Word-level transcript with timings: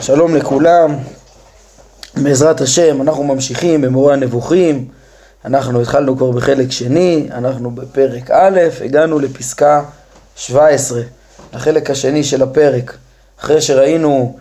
שלום 0.00 0.36
לכולם, 0.36 0.96
בעזרת 2.22 2.60
השם 2.60 3.02
אנחנו 3.02 3.24
ממשיכים 3.24 3.80
במורה 3.80 4.12
הנבוכים, 4.12 4.88
אנחנו 5.44 5.80
התחלנו 5.80 6.16
כבר 6.16 6.30
בחלק 6.30 6.70
שני, 6.70 7.28
אנחנו 7.32 7.70
בפרק 7.70 8.30
א', 8.30 8.60
הגענו 8.84 9.18
לפסקה 9.18 9.82
17, 10.36 11.00
לחלק 11.54 11.90
השני 11.90 12.24
של 12.24 12.42
הפרק, 12.42 12.96
אחרי 13.40 13.60
שראינו 13.60 14.36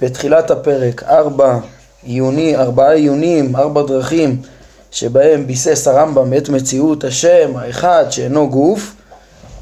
בתחילת 0.00 0.50
הפרק 0.50 1.02
ארבע 1.02 1.58
עיוני, 2.02 2.56
ארבעה 2.56 2.92
עיונים, 2.92 3.56
ארבע 3.56 3.82
דרכים 3.82 4.42
שבהם 4.90 5.46
ביסס 5.46 5.88
הרמב"ם 5.88 6.34
את 6.36 6.48
מציאות 6.48 7.04
השם 7.04 7.52
האחד 7.56 8.04
שאינו 8.10 8.50
גוף, 8.50 8.94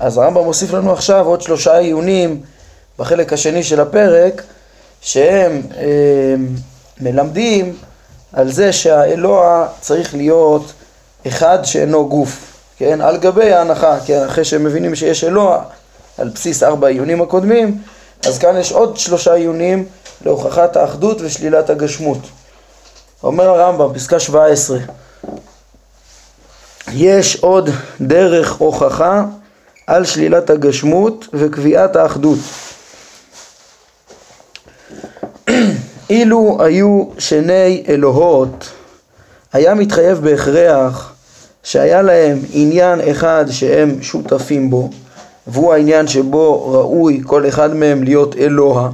אז 0.01 0.19
הרמב"ם 0.19 0.45
מוסיף 0.45 0.73
לנו 0.73 0.93
עכשיו 0.93 1.27
עוד 1.27 1.41
שלושה 1.41 1.79
עיונים 1.79 2.41
בחלק 2.99 3.33
השני 3.33 3.63
של 3.63 3.81
הפרק 3.81 4.43
שהם 5.01 5.63
אה, 5.77 6.35
מלמדים 7.01 7.77
על 8.33 8.53
זה 8.53 8.73
שהאלוה 8.73 9.69
צריך 9.81 10.15
להיות 10.15 10.73
אחד 11.27 11.59
שאינו 11.65 12.09
גוף, 12.09 12.57
כן? 12.77 13.01
על 13.01 13.17
גבי 13.17 13.53
ההנחה, 13.53 13.99
כן? 14.07 14.25
אחרי 14.25 14.45
שהם 14.45 14.65
מבינים 14.65 14.95
שיש 14.95 15.25
אלוה 15.25 15.63
על 16.19 16.29
בסיס 16.29 16.63
ארבע 16.63 16.87
העיונים 16.87 17.23
הקודמים, 17.23 17.79
אז 18.27 18.39
כאן 18.39 18.57
יש 18.57 18.73
עוד 18.73 18.97
שלושה 18.97 19.35
עיונים 19.35 19.85
להוכחת 20.25 20.77
האחדות 20.77 21.21
ושלילת 21.21 21.71
הגשמות. 21.71 22.19
אומר 23.23 23.49
הרמב"ם, 23.49 23.95
פסקה 23.95 24.21
17, 24.21 24.79
יש 26.93 27.37
עוד 27.37 27.71
דרך 28.01 28.53
הוכחה 28.53 29.25
על 29.87 30.05
שלילת 30.05 30.51
הגשמות 30.51 31.27
וקביעת 31.33 31.97
האחדות. 31.97 32.39
אילו 36.11 36.59
היו 36.61 37.05
שני 37.19 37.85
אלוהות, 37.89 38.71
היה 39.53 39.75
מתחייב 39.75 40.19
בהכרח 40.19 41.15
שהיה 41.63 42.03
להם 42.03 42.39
עניין 42.53 43.01
אחד 43.11 43.45
שהם 43.51 44.03
שותפים 44.03 44.71
בו, 44.71 44.91
והוא 45.47 45.73
העניין 45.73 46.07
שבו 46.07 46.73
ראוי 46.73 47.23
כל 47.27 47.49
אחד 47.49 47.75
מהם 47.75 48.03
להיות 48.03 48.37
אלוה, 48.37 48.91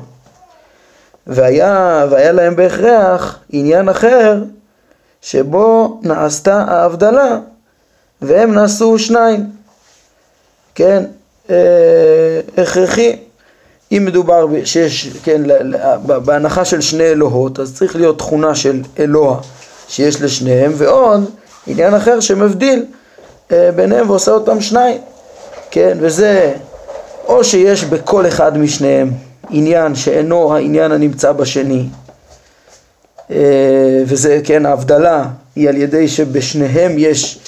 והיה, 1.26 2.06
והיה 2.10 2.32
להם 2.32 2.56
בהכרח 2.56 3.38
עניין 3.50 3.88
אחר 3.88 4.42
שבו 5.22 6.00
נעשתה 6.02 6.64
ההבדלה 6.68 7.38
והם 8.22 8.54
נעשו 8.54 8.98
שניים, 8.98 9.50
כן, 10.74 11.04
אה, 11.50 12.40
הכרחי. 12.58 13.16
אם 13.92 14.02
מדובר 14.06 14.46
שיש, 14.64 15.08
כן, 15.22 15.42
בהנחה 16.06 16.64
של 16.64 16.80
שני 16.80 17.04
אלוהות, 17.04 17.60
אז 17.60 17.74
צריך 17.74 17.96
להיות 17.96 18.18
תכונה 18.18 18.54
של 18.54 18.82
אלוה 18.98 19.40
שיש 19.88 20.22
לשניהם, 20.22 20.72
ועוד 20.76 21.30
עניין 21.66 21.94
אחר 21.94 22.20
שמבדיל 22.20 22.84
אה, 23.52 23.70
ביניהם 23.76 24.10
ועושה 24.10 24.30
אותם 24.30 24.60
שניים, 24.60 24.98
כן, 25.70 25.98
וזה 26.00 26.54
או 27.26 27.44
שיש 27.44 27.84
בכל 27.84 28.26
אחד 28.26 28.58
משניהם 28.58 29.10
עניין 29.50 29.94
שאינו 29.94 30.54
העניין 30.54 30.92
הנמצא 30.92 31.32
בשני, 31.32 31.84
אה, 33.30 34.02
וזה, 34.06 34.40
כן, 34.44 34.66
ההבדלה 34.66 35.24
היא 35.56 35.68
על 35.68 35.76
ידי 35.76 36.08
שבשניהם 36.08 36.94
יש 36.98 37.38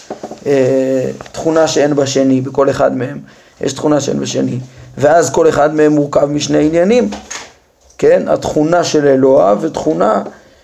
אה, 0.46 1.10
תכונה 1.32 1.68
שאין 1.68 1.94
בשני, 1.94 2.40
בכל 2.40 2.70
אחד 2.70 2.96
מהם 2.96 3.18
יש 3.60 3.72
תכונה 3.72 4.00
שאין 4.00 4.20
בשני. 4.20 4.58
ואז 4.98 5.30
כל 5.30 5.48
אחד 5.48 5.74
מהם 5.74 5.92
מורכב 5.92 6.24
משני 6.24 6.66
עניינים, 6.66 7.10
כן? 7.98 8.22
התכונה 8.28 8.84
של 8.84 9.06
אלוה 9.06 9.54
ותכונה 9.60 10.22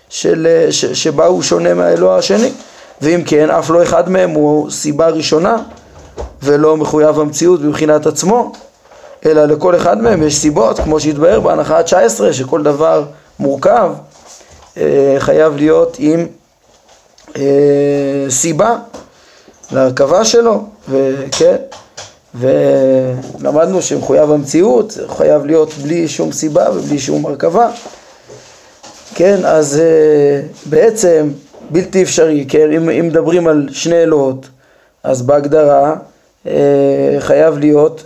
של, 0.09 0.67
ש, 0.71 0.85
שבה 0.85 1.25
הוא 1.25 1.41
שונה 1.41 1.73
מהאלוה 1.73 2.17
השני. 2.17 2.51
ואם 3.01 3.21
כן, 3.25 3.49
אף 3.49 3.69
לא 3.69 3.83
אחד 3.83 4.09
מהם 4.09 4.29
הוא 4.29 4.71
סיבה 4.71 5.09
ראשונה 5.09 5.57
ולא 6.43 6.77
מחויב 6.77 7.19
המציאות 7.19 7.61
מבחינת 7.61 8.05
עצמו, 8.05 8.51
אלא 9.25 9.45
לכל 9.45 9.75
אחד 9.75 10.01
מהם 10.01 10.23
יש 10.23 10.35
סיבות, 10.35 10.79
כמו 10.79 10.99
שהתבהר 10.99 11.39
בהנחה 11.39 11.77
ה-19, 11.77 12.33
שכל 12.33 12.63
דבר 12.63 13.03
מורכב 13.39 13.91
אה, 14.77 15.15
חייב 15.19 15.55
להיות 15.55 15.95
עם 15.99 16.27
אה, 17.37 17.41
סיבה 18.29 18.77
להרכבה 19.71 20.25
שלו, 20.25 20.63
וכן. 20.89 21.55
ולמדנו 22.39 23.81
שמחויב 23.81 24.31
המציאות, 24.31 24.97
חייב 25.07 25.45
להיות 25.45 25.73
בלי 25.73 26.07
שום 26.07 26.31
סיבה 26.31 26.65
ובלי 26.73 26.99
שום 26.99 27.25
הרכבה. 27.25 27.69
כן, 29.15 29.45
אז 29.45 29.81
uh, 29.81 30.69
בעצם 30.69 31.29
בלתי 31.69 32.03
אפשרי, 32.03 32.45
כן, 32.49 32.71
אם, 32.71 32.89
אם 32.89 33.07
מדברים 33.07 33.47
על 33.47 33.67
שני 33.71 34.03
אלוהות, 34.03 34.49
אז 35.03 35.21
בהגדרה 35.21 35.95
uh, 36.45 36.49
חייב 37.19 37.57
להיות, 37.57 38.05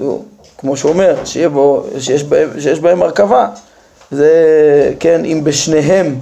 כמו 0.58 0.78
שהוא 0.78 0.92
אומר, 0.92 1.16
שיהיה 1.26 1.50
בו, 1.50 1.86
שיש, 2.00 2.24
בהם, 2.24 2.50
שיש 2.60 2.80
בהם 2.80 3.02
הרכבה. 3.02 3.48
זה, 4.12 4.34
כן, 5.00 5.26
אם 5.26 5.42
בשניהם, 5.44 6.16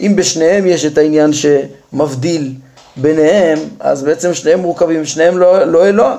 אם 0.00 0.16
בשניהם 0.16 0.66
יש 0.66 0.84
את 0.84 0.98
העניין 0.98 1.30
שמבדיל 1.32 2.52
ביניהם, 2.96 3.58
אז 3.80 4.02
בעצם 4.02 4.34
שניהם 4.34 4.60
מורכבים, 4.60 5.04
שניהם 5.04 5.38
לא, 5.38 5.64
לא 5.64 5.86
אלוה. 5.88 6.16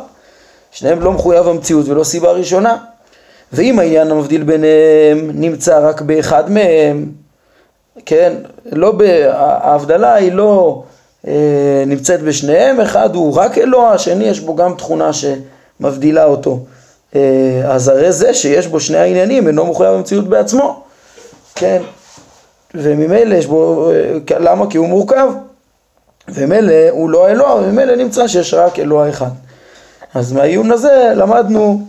שניהם 0.76 1.02
לא 1.02 1.12
מחויב 1.12 1.48
המציאות 1.48 1.88
ולא 1.88 2.04
סיבה 2.04 2.32
ראשונה. 2.32 2.78
ואם 3.54 3.80
העניין 3.80 4.12
המבדיל 4.12 4.44
ביניהם 4.44 5.32
נמצא 5.34 5.90
רק 5.90 6.02
באחד 6.02 6.52
מהם, 6.52 7.06
כן, 8.06 8.34
לא, 8.72 8.92
ב... 8.92 9.02
ההבדלה 9.32 10.14
היא 10.14 10.32
לא 10.32 10.84
אה, 11.28 11.84
נמצאת 11.88 12.22
בשניהם, 12.22 12.80
אחד 12.80 13.16
הוא 13.16 13.36
רק 13.36 13.58
אלוה, 13.58 13.94
השני 13.94 14.24
יש 14.24 14.40
בו 14.40 14.56
גם 14.56 14.74
תכונה 14.78 15.12
שמבדילה 15.14 16.26
אותו. 16.26 16.60
אה, 17.16 17.22
אז 17.66 17.88
הרי 17.88 18.12
זה 18.12 18.34
שיש 18.34 18.68
בו 18.68 18.80
שני 18.80 18.98
העניינים 18.98 19.48
אינו 19.48 19.66
מחויב 19.66 19.94
המציאות 19.94 20.28
בעצמו, 20.28 20.84
כן, 21.56 21.82
וממילא 22.74 23.36
יש 23.36 23.46
בו, 23.46 23.92
אה, 23.92 24.40
למה? 24.40 24.70
כי 24.70 24.78
הוא 24.78 24.88
מורכב, 24.88 25.28
וממילא 26.30 26.74
הוא 26.92 27.10
לא 27.10 27.30
אלוה, 27.30 27.56
וממילא 27.56 27.96
נמצא 27.96 28.28
שיש 28.28 28.54
רק 28.54 28.80
אלוה 28.80 29.10
אחד. 29.10 29.45
אז 30.16 30.32
מהעיון 30.32 30.72
הזה 30.72 31.14
למדנו 31.16 31.88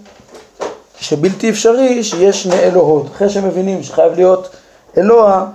שבלתי 0.98 1.50
אפשרי 1.50 2.04
שיש 2.04 2.42
שני 2.42 2.58
אלוהות. 2.58 3.06
אחרי 3.06 3.30
שמבינים 3.30 3.82
שחייב 3.82 4.12
להיות 4.14 4.56
אלוה, 4.96 5.46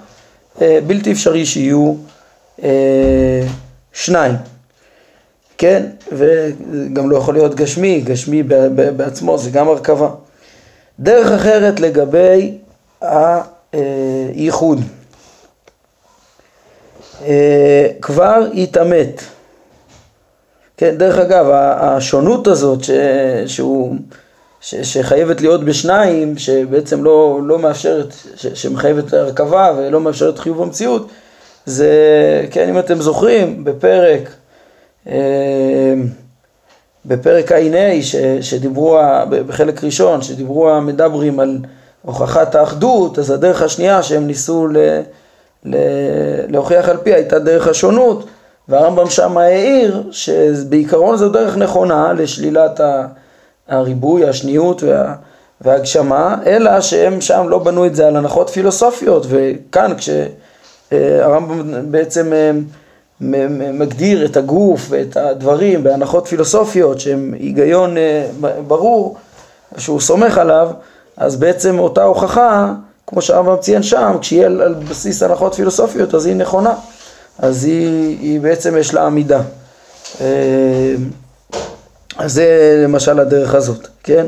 אה, 0.61 0.79
בלתי 0.87 1.11
אפשרי 1.11 1.45
שיהיו 1.45 1.93
אה, 2.63 3.41
שניים. 3.93 4.35
כן? 5.57 5.85
וגם 6.11 7.09
לא 7.09 7.17
יכול 7.17 7.33
להיות 7.33 7.55
גשמי, 7.55 8.01
גשמי 8.01 8.43
בעצמו 8.97 9.37
זה 9.37 9.49
גם 9.49 9.67
הרכבה. 9.67 10.09
דרך 10.99 11.31
אחרת 11.31 11.79
לגבי 11.79 12.57
הייחוד. 13.01 14.81
אה, 17.25 17.87
כבר 18.01 18.47
התעמת. 18.53 19.21
כן, 20.81 20.97
דרך 20.97 21.17
אגב, 21.17 21.45
השונות 21.53 22.47
הזאת 22.47 22.83
ש, 22.83 22.91
שהוא, 23.45 23.95
ש, 24.61 24.75
שחייבת 24.75 25.41
להיות 25.41 25.63
בשניים, 25.63 26.37
שבעצם 26.37 27.03
לא, 27.03 27.39
לא 27.43 27.59
מאפשרת, 27.59 28.13
ש, 28.35 28.47
שמחייבת 28.47 29.13
הרכבה 29.13 29.73
ולא 29.77 30.01
מאפשרת 30.01 30.39
חיוב 30.39 30.61
המציאות, 30.61 31.07
זה, 31.65 31.91
כן, 32.51 32.69
אם 32.69 32.79
אתם 32.79 33.01
זוכרים, 33.01 33.63
בפרק, 33.63 34.29
אה, 35.07 35.93
בפרק 37.05 37.51
ע"ה, 37.51 38.01
שדיברו, 38.41 38.97
בחלק 39.29 39.83
ראשון, 39.83 40.21
שדיברו 40.21 40.69
המדברים 40.69 41.39
על 41.39 41.57
הוכחת 42.01 42.55
האחדות, 42.55 43.19
אז 43.19 43.31
הדרך 43.31 43.61
השנייה 43.61 44.03
שהם 44.03 44.27
ניסו 44.27 44.67
ל, 44.67 44.77
ל, 45.65 45.75
להוכיח 46.47 46.89
על 46.89 46.97
פיה 46.97 47.15
הייתה 47.15 47.39
דרך 47.39 47.67
השונות. 47.67 48.25
והרמב"ם 48.67 49.09
שם 49.09 49.37
העיר 49.37 50.03
שבעיקרון 50.11 51.17
זו 51.17 51.29
דרך 51.29 51.57
נכונה 51.57 52.13
לשלילת 52.13 52.79
הריבוי, 53.67 54.29
השניות 54.29 54.83
וה, 54.83 55.15
והגשמה, 55.61 56.35
אלא 56.45 56.81
שהם 56.81 57.21
שם 57.21 57.45
לא 57.49 57.59
בנו 57.59 57.85
את 57.85 57.95
זה 57.95 58.07
על 58.07 58.15
הנחות 58.15 58.49
פילוסופיות, 58.49 59.25
וכאן 59.29 59.91
כשהרמב"ם 59.97 61.91
בעצם 61.91 62.33
אה, 62.33 62.51
מגדיר 63.73 64.25
את 64.25 64.37
הגוף 64.37 64.85
ואת 64.89 65.17
הדברים 65.17 65.83
בהנחות 65.83 66.27
פילוסופיות 66.27 66.99
שהם 66.99 67.33
היגיון 67.39 67.97
אה, 67.97 68.27
ברור, 68.67 69.17
שהוא 69.77 69.99
סומך 69.99 70.37
עליו, 70.37 70.69
אז 71.17 71.35
בעצם 71.35 71.79
אותה 71.79 72.03
הוכחה, 72.03 72.73
כמו 73.07 73.21
שהרמב"ם 73.21 73.57
ציין 73.57 73.83
שם, 73.83 74.17
כשיהיה 74.21 74.45
על 74.45 74.75
בסיס 74.89 75.23
הנחות 75.23 75.55
פילוסופיות 75.55 76.15
אז 76.15 76.25
היא 76.25 76.35
נכונה. 76.35 76.73
אז 77.39 77.63
היא, 77.65 78.17
היא 78.19 78.41
בעצם 78.41 78.77
יש 78.77 78.93
לה 78.93 79.05
עמידה. 79.05 79.41
אה, 80.21 80.95
אז 82.17 82.33
זה 82.33 82.81
למשל 82.83 83.19
הדרך 83.19 83.55
הזאת, 83.55 83.87
כן? 84.03 84.25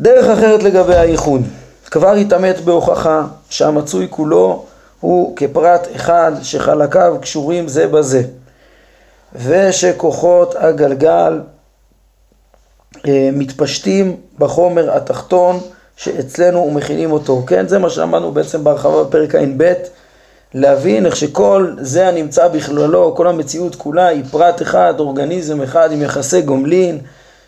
דרך 0.00 0.26
אחרת 0.38 0.62
לגבי 0.62 0.96
הייחוד. 0.96 1.42
כבר 1.90 2.12
התעמת 2.12 2.60
בהוכחה 2.60 3.26
שהמצוי 3.50 4.06
כולו 4.10 4.64
הוא 5.00 5.36
כפרט 5.36 5.86
אחד 5.96 6.32
שחלקיו 6.42 7.16
קשורים 7.20 7.68
זה 7.68 7.86
בזה 7.86 8.22
ושכוחות 9.34 10.54
הגלגל 10.58 11.40
אה, 13.08 13.30
מתפשטים 13.32 14.16
בחומר 14.38 14.96
התחתון 14.96 15.60
שאצלנו 15.96 16.58
ומכינים 16.58 17.12
אותו, 17.12 17.42
כן? 17.46 17.68
זה 17.68 17.78
מה 17.78 17.90
שאמרנו 17.90 18.32
בעצם 18.32 18.64
בהרחבה 18.64 19.04
בפרק 19.04 19.34
ע"ב, 19.34 19.72
להבין 20.54 21.06
איך 21.06 21.16
שכל 21.16 21.74
זה 21.80 22.08
הנמצא 22.08 22.48
בכללו, 22.48 23.14
כל 23.16 23.26
המציאות 23.26 23.74
כולה 23.74 24.06
היא 24.06 24.24
פרט 24.30 24.62
אחד, 24.62 24.94
אורגניזם 24.98 25.62
אחד 25.62 25.92
עם 25.92 26.02
יחסי 26.02 26.42
גומלין, 26.42 26.98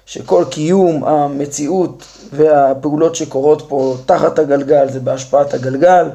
שכל 0.06 0.44
קיום 0.50 1.04
המציאות 1.04 2.04
והפעולות 2.32 3.14
שקורות 3.14 3.62
פה 3.68 3.96
תחת 4.06 4.38
הגלגל 4.38 4.88
זה 4.90 5.00
בהשפעת 5.00 5.54
הגלגל, 5.54 6.06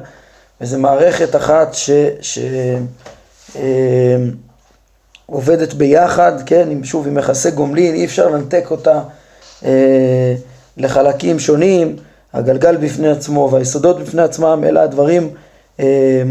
וזה 0.60 0.78
מערכת 0.78 1.36
אחת 1.36 1.74
ש... 1.74 1.90
ש 2.20 2.38
אה, 3.56 4.16
ביחד, 5.76 6.32
כן, 6.46 6.68
עם, 6.70 6.84
שוב 6.84 7.06
עם 7.06 7.18
יחסי 7.18 7.50
גומלין, 7.50 7.94
אי 7.94 8.04
אפשר 8.04 8.28
לנתק 8.28 8.66
אותה 8.70 9.00
אה, 9.64 10.34
לחלקים 10.76 11.38
שונים, 11.38 11.96
הגלגל 12.32 12.76
בפני 12.76 13.08
עצמו 13.08 13.48
והיסודות 13.52 14.00
בפני 14.00 14.22
עצמם, 14.22 14.64
אלה 14.66 14.82
הדברים 14.82 15.30
אה, 15.80 16.22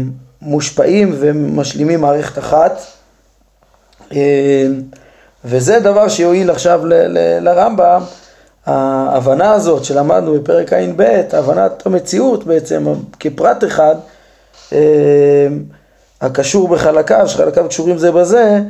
מושפעים 0.42 1.14
ומשלימים 1.18 2.00
מערכת 2.00 2.38
אחת. 2.38 2.80
אה, 4.12 4.66
וזה 5.44 5.80
דבר 5.80 6.08
שיועיל 6.08 6.50
עכשיו 6.50 6.86
ל- 6.86 6.94
ל- 6.94 7.38
לרמב"ם, 7.40 8.02
ההבנה 8.66 9.52
הזאת 9.52 9.84
שלמדנו 9.84 10.34
בפרק 10.34 10.72
ע"ב, 10.72 11.02
הבנת 11.32 11.86
המציאות 11.86 12.44
בעצם 12.44 12.86
כפרט 13.20 13.64
אחד, 13.64 13.94
אה, 14.72 15.48
הקשור 16.20 16.68
בחלקיו, 16.68 17.28
שחלקיו 17.28 17.68
קשורים 17.68 17.98
זה 17.98 18.12
בזה, 18.12 18.60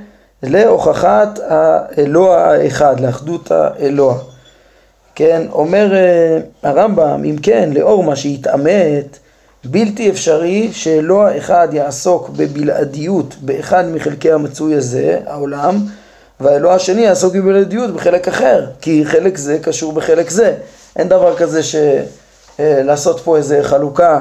להוכחת 0.42 1.38
האלוה 1.48 2.52
האחד, 2.52 3.00
לאחדות 3.00 3.50
האלוה. 3.50 4.14
כן, 5.14 5.42
אומר 5.52 5.94
אה, 5.94 6.38
הרמב"ם, 6.62 7.24
אם 7.24 7.36
כן, 7.42 7.70
לאור 7.74 8.04
מה 8.04 8.16
שהתעמת, 8.16 9.18
בלתי 9.64 10.10
אפשרי 10.10 10.70
שאלוה 10.72 11.38
אחד 11.38 11.68
יעסוק 11.72 12.28
בבלעדיות 12.28 13.34
באחד 13.40 13.84
מחלקי 13.88 14.32
המצוי 14.32 14.74
הזה, 14.74 15.18
העולם, 15.26 15.86
והאלוה 16.40 16.74
השני 16.74 17.02
יעסוק 17.02 17.34
בבלעדיות 17.34 17.94
בחלק 17.94 18.28
אחר, 18.28 18.66
כי 18.80 19.04
חלק 19.04 19.36
זה 19.36 19.58
קשור 19.62 19.92
בחלק 19.92 20.30
זה. 20.30 20.54
אין 20.96 21.08
דבר 21.08 21.36
כזה 21.36 21.62
ש... 21.62 21.76
אה, 22.60 22.82
לעשות 22.82 23.20
פה 23.20 23.36
איזה 23.36 23.60
חלוקה 23.62 24.20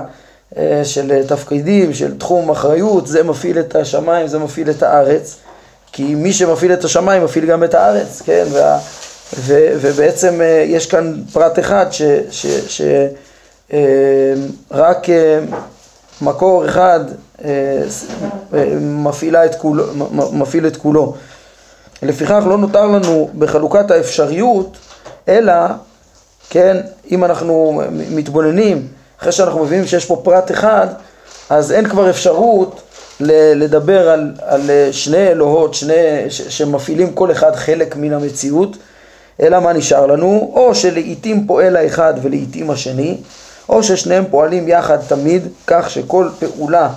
אה, 0.58 0.82
של 0.84 1.24
תפקידים, 1.28 1.94
של 1.94 2.18
תחום 2.18 2.50
אחריות, 2.50 3.08
זה 3.08 3.24
מפעיל 3.24 3.60
את 3.60 3.76
השמיים, 3.76 4.28
זה 4.28 4.40
מפעיל 4.40 4.70
את 4.70 4.84
הארץ. 4.84 5.38
כי 5.92 6.16
מי 6.16 6.34
שמפעיל 6.34 6.74
את 6.74 6.84
השמיים 6.84 7.24
מפעיל 7.24 7.46
גם 7.46 7.64
את 7.64 7.74
הארץ, 7.74 8.22
כן? 8.26 8.46
וה, 8.52 8.80
ו, 9.38 9.70
ובעצם 9.82 10.42
אה, 10.42 10.64
יש 10.68 10.86
כאן 10.86 11.14
פרט 11.34 11.60
אחד 11.60 11.86
שרק 12.30 12.82
אה, 12.82 13.08
אה, 13.74 14.34
מקור 16.22 16.66
אחד 16.66 17.00
מפעילה 18.82 19.46
את 19.46 19.56
כולו, 19.56 19.84
מפעיל 20.32 20.68
את 20.68 20.78
כולו. 20.78 21.14
לפיכך 22.04 22.44
לא 22.48 22.58
נותר 22.58 22.86
לנו 22.86 23.30
בחלוקת 23.38 23.92
האפשריות, 23.92 24.78
אלא, 25.28 25.54
כן, 26.50 26.78
אם 27.12 27.26
אנחנו 27.26 27.82
מתבוננים, 28.12 28.88
אחרי 29.20 29.32
שאנחנו 29.32 29.66
מבינים 29.66 29.86
שיש 29.86 30.06
פה 30.06 30.22
פרט 30.24 30.52
אחד, 30.52 30.88
אז 31.50 31.72
אין 31.72 31.90
כבר 31.90 32.10
אפשרות 32.10 32.82
לדבר 33.56 34.10
על, 34.10 34.32
על 34.42 34.62
שני 34.92 35.28
אלוהות, 35.28 35.74
שני, 35.74 36.30
ש, 36.30 36.42
שמפעילים 36.42 37.14
כל 37.14 37.32
אחד 37.32 37.56
חלק 37.56 37.96
מן 37.96 38.14
המציאות, 38.14 38.78
אלא 39.42 39.60
מה 39.60 39.74
נשאר 39.74 40.06
לנו? 40.06 40.52
או 40.56 40.76
שלעיתים 40.76 41.48
פועל 41.48 41.76
האחד 41.76 42.14
ולעיתים 42.22 42.72
השני, 42.72 43.18
או 43.70 43.84
ששניהם 43.84 44.26
פועלים 44.32 44.68
יחד 44.68 44.98
תמיד, 45.08 45.48
כך 45.68 45.90
שכל 45.90 46.30
פעולה 46.40 46.90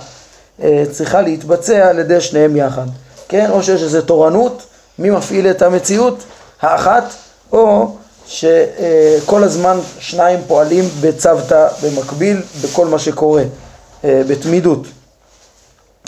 אה, 0.63 0.83
צריכה 0.91 1.21
להתבצע 1.21 1.89
על 1.89 1.99
ידי 1.99 2.21
שניהם 2.21 2.55
יחד, 2.55 2.85
כן? 3.29 3.51
או 3.51 3.63
שיש 3.63 3.83
איזו 3.83 4.01
תורנות, 4.01 4.63
מי 4.99 5.09
מפעיל 5.09 5.47
את 5.47 5.61
המציאות? 5.61 6.23
האחת, 6.61 7.03
או 7.51 7.95
שכל 8.27 9.43
הזמן 9.43 9.77
שניים 9.99 10.39
פועלים 10.47 10.85
בצוותא 11.01 11.67
במקביל 11.83 12.41
בכל 12.63 12.87
מה 12.87 12.99
שקורה, 12.99 13.43
אה, 14.03 14.21
בתמידות. 14.27 14.87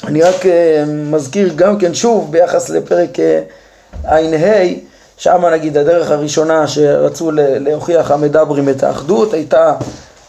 אני 0.04 0.22
רק 0.22 0.46
אה, 0.46 0.84
מזכיר 0.88 1.54
גם 1.56 1.78
כן 1.78 1.94
שוב 1.94 2.32
ביחס 2.32 2.70
לפרק 2.70 3.20
אה, 3.20 3.42
ע"ה, 4.04 4.74
שם 5.18 5.46
נגיד 5.46 5.78
הדרך 5.78 6.12
הראשונה 6.12 6.68
שרצו 6.68 7.32
להוכיח 7.36 8.12
המדברים 8.12 8.70
את 8.70 8.84
האחדות 8.84 9.34
הייתה 9.34 9.74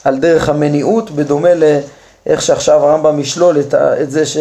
על 0.06 0.18
דרך 0.18 0.48
המניעות, 0.48 1.10
בדומה 1.10 1.48
לאיך 1.54 2.42
שעכשיו 2.42 2.84
הרמב"ם 2.84 3.20
ישלול 3.20 3.60
את, 3.60 3.74
את 3.74 4.10
זה 4.10 4.26
ש, 4.26 4.36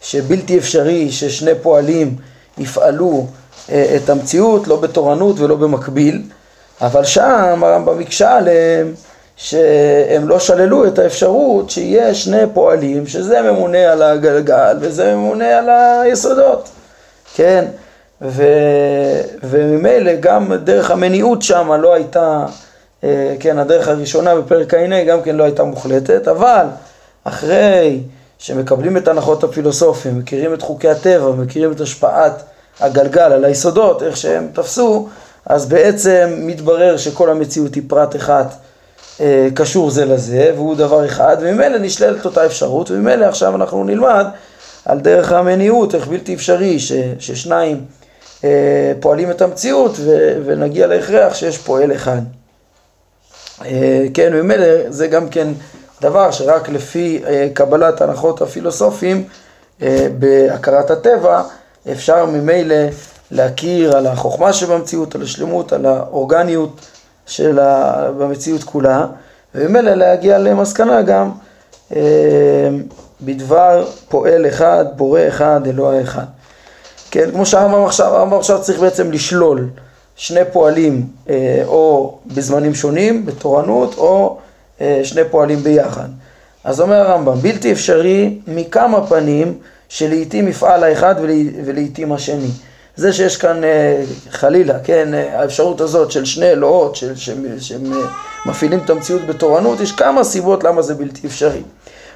שבלתי 0.00 0.58
אפשרי 0.58 1.10
ששני 1.10 1.50
פועלים 1.62 2.16
יפעלו 2.58 3.26
אה, 3.70 3.96
את 3.96 4.10
המציאות, 4.10 4.68
לא 4.68 4.76
בתורנות 4.76 5.40
ולא 5.40 5.56
במקביל, 5.56 6.22
אבל 6.80 7.04
שם 7.04 7.64
הרמב"ם 7.64 8.00
הקשה 8.00 8.36
עליהם 8.36 8.94
שהם 9.36 10.28
לא 10.28 10.38
שללו 10.38 10.86
את 10.86 10.98
האפשרות 10.98 11.70
שיהיה 11.70 12.14
שני 12.14 12.42
פועלים, 12.54 13.06
שזה 13.06 13.42
ממונה 13.42 13.92
על 13.92 14.02
הגלגל 14.02 14.76
וזה 14.80 15.14
ממונה 15.14 15.58
על 15.58 15.68
היסודות, 16.02 16.68
כן? 17.34 17.64
ו, 18.22 18.42
וממילא 19.42 20.12
גם 20.20 20.52
דרך 20.64 20.90
המניעות 20.90 21.42
שם 21.42 21.72
לא 21.72 21.94
הייתה, 21.94 22.46
כן, 23.40 23.58
הדרך 23.58 23.88
הראשונה 23.88 24.34
בפרק 24.36 24.74
ע"ה 24.74 25.04
גם 25.04 25.22
כן 25.22 25.36
לא 25.36 25.44
הייתה 25.44 25.64
מוחלטת, 25.64 26.28
אבל 26.28 26.66
אחרי 27.24 28.00
שמקבלים 28.38 28.96
את 28.96 29.08
הנחות 29.08 29.44
הפילוסופים, 29.44 30.18
מכירים 30.18 30.54
את 30.54 30.62
חוקי 30.62 30.88
הטבע, 30.88 31.30
מכירים 31.30 31.72
את 31.72 31.80
השפעת 31.80 32.42
הגלגל 32.80 33.32
על 33.32 33.44
היסודות, 33.44 34.02
איך 34.02 34.16
שהם 34.16 34.48
תפסו, 34.52 35.08
אז 35.46 35.66
בעצם 35.66 36.34
מתברר 36.38 36.96
שכל 36.96 37.30
המציאות 37.30 37.74
היא 37.74 37.82
פרט 37.86 38.16
אחד 38.16 38.44
אה, 39.20 39.48
קשור 39.54 39.90
זה 39.90 40.04
לזה, 40.04 40.52
והוא 40.54 40.74
דבר 40.74 41.06
אחד, 41.06 41.36
וממילא 41.40 41.78
נשללת 41.78 42.24
אותה 42.24 42.46
אפשרות, 42.46 42.90
וממילא 42.90 43.24
עכשיו 43.24 43.56
אנחנו 43.56 43.84
נלמד 43.84 44.26
על 44.84 45.00
דרך 45.00 45.32
המניעות, 45.32 45.94
איך 45.94 46.08
בלתי 46.08 46.34
אפשרי 46.34 46.78
ש, 46.78 46.92
ששניים 47.18 47.84
אה, 48.44 48.92
פועלים 49.00 49.30
את 49.30 49.42
המציאות, 49.42 49.96
ו, 49.98 50.38
ונגיע 50.44 50.86
להכרח 50.86 51.34
שיש 51.34 51.58
פועל 51.58 51.92
אחד. 51.92 52.20
אה, 53.64 54.06
כן, 54.14 54.32
ממילא 54.32 54.66
זה 54.88 55.06
גם 55.06 55.28
כן 55.28 55.48
דבר 56.02 56.30
שרק 56.30 56.68
לפי 56.68 57.22
אה, 57.26 57.48
קבלת 57.54 58.00
הנחות 58.00 58.42
הפילוסופים 58.42 59.24
אה, 59.82 60.06
בהכרת 60.18 60.90
הטבע, 60.90 61.42
אפשר 61.92 62.26
ממילא 62.26 62.74
להכיר 63.30 63.96
על 63.96 64.06
החוכמה 64.06 64.52
שבמציאות, 64.52 65.14
על 65.14 65.22
השלמות, 65.22 65.72
על 65.72 65.86
האורגניות. 65.86 66.80
של. 67.28 67.58
במציאות 68.18 68.64
כולה, 68.64 69.06
וממילא 69.54 69.94
להגיע 69.94 70.38
למסקנה 70.38 71.02
גם 71.02 71.30
בדבר 73.20 73.86
פועל 74.08 74.48
אחד, 74.48 74.84
בורא 74.96 75.20
אחד, 75.28 75.60
אלוה 75.66 76.02
אחד. 76.02 76.24
כן, 77.10 77.30
כמו 77.30 77.46
שהרמב"ם 77.46 77.84
עכשיו, 77.84 78.06
הרמב"ם 78.06 78.38
עכשיו 78.38 78.62
צריך 78.62 78.80
בעצם 78.80 79.12
לשלול 79.12 79.68
שני 80.18 80.40
פועלים 80.52 81.06
אה, 81.30 81.62
או 81.66 82.18
בזמנים 82.26 82.74
שונים, 82.74 83.26
בתורנות, 83.26 83.94
או 83.98 84.38
אה, 84.80 85.00
שני 85.04 85.22
פועלים 85.30 85.58
ביחד. 85.58 86.08
אז 86.64 86.80
אומר 86.80 86.94
הרמב"ם, 86.94 87.38
בלתי 87.40 87.72
אפשרי 87.72 88.38
מכמה 88.46 89.06
פנים 89.06 89.58
שלעיתים 89.88 90.48
יפעל 90.48 90.84
האחד 90.84 91.14
ולעיתים 91.64 92.12
השני. 92.12 92.48
זה 92.96 93.12
שיש 93.12 93.36
כאן 93.36 93.64
אה, 93.64 94.02
חלילה, 94.30 94.78
כן, 94.84 95.08
האפשרות 95.14 95.80
הזאת 95.80 96.10
של 96.10 96.24
שני 96.24 96.46
אלוהות 96.46 96.98
שמפעילים 97.58 98.80
את 98.84 98.90
המציאות 98.90 99.26
בתורנות, 99.26 99.80
יש 99.80 99.92
כמה 99.92 100.24
סיבות 100.24 100.64
למה 100.64 100.82
זה 100.82 100.94
בלתי 100.94 101.26
אפשרי. 101.26 101.62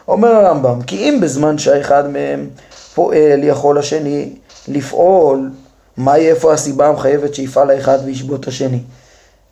אומר 0.08 0.28
הרמב"ם, 0.28 0.82
כי 0.82 0.96
אם 0.96 1.18
בזמן 1.20 1.58
שהאחד 1.58 2.10
מהם 2.10 2.48
פועל 2.94 3.44
יכול 3.44 3.78
השני 3.78 4.32
לפעול, 4.68 5.50
מהי 5.96 6.30
איפה 6.30 6.52
הסיבה 6.52 6.88
המחייבת 6.88 7.34
שיפעל 7.34 7.70
האחד 7.70 7.98
וישבות 8.04 8.48
השני? 8.48 8.80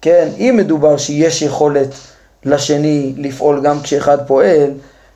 כן, 0.03 0.29
אם 0.39 0.55
מדובר 0.59 0.97
שיש 0.97 1.43
יכולת 1.43 1.89
לשני 2.45 3.15
לפעול 3.17 3.61
גם 3.63 3.83
כשאחד 3.83 4.19
פועל, 4.27 4.71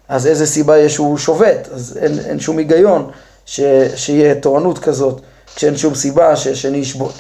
אז 0.09 0.27
איזה 0.27 0.47
סיבה 0.47 0.79
יש 0.79 0.95
שהוא 0.95 1.19
שובת? 1.19 1.69
אז 1.73 1.99
אין, 2.03 2.19
אין 2.19 2.41
שום 2.41 2.59
היגיון 2.59 3.11
ש, 3.47 3.61
שיהיה 3.97 4.35
תורנות 4.35 4.79
כזאת. 4.79 5.21
כשאין 5.57 5.77
שום 5.77 5.95
סיבה 5.95 6.37
שהשני 6.37 6.79
ישבות. 6.79 7.15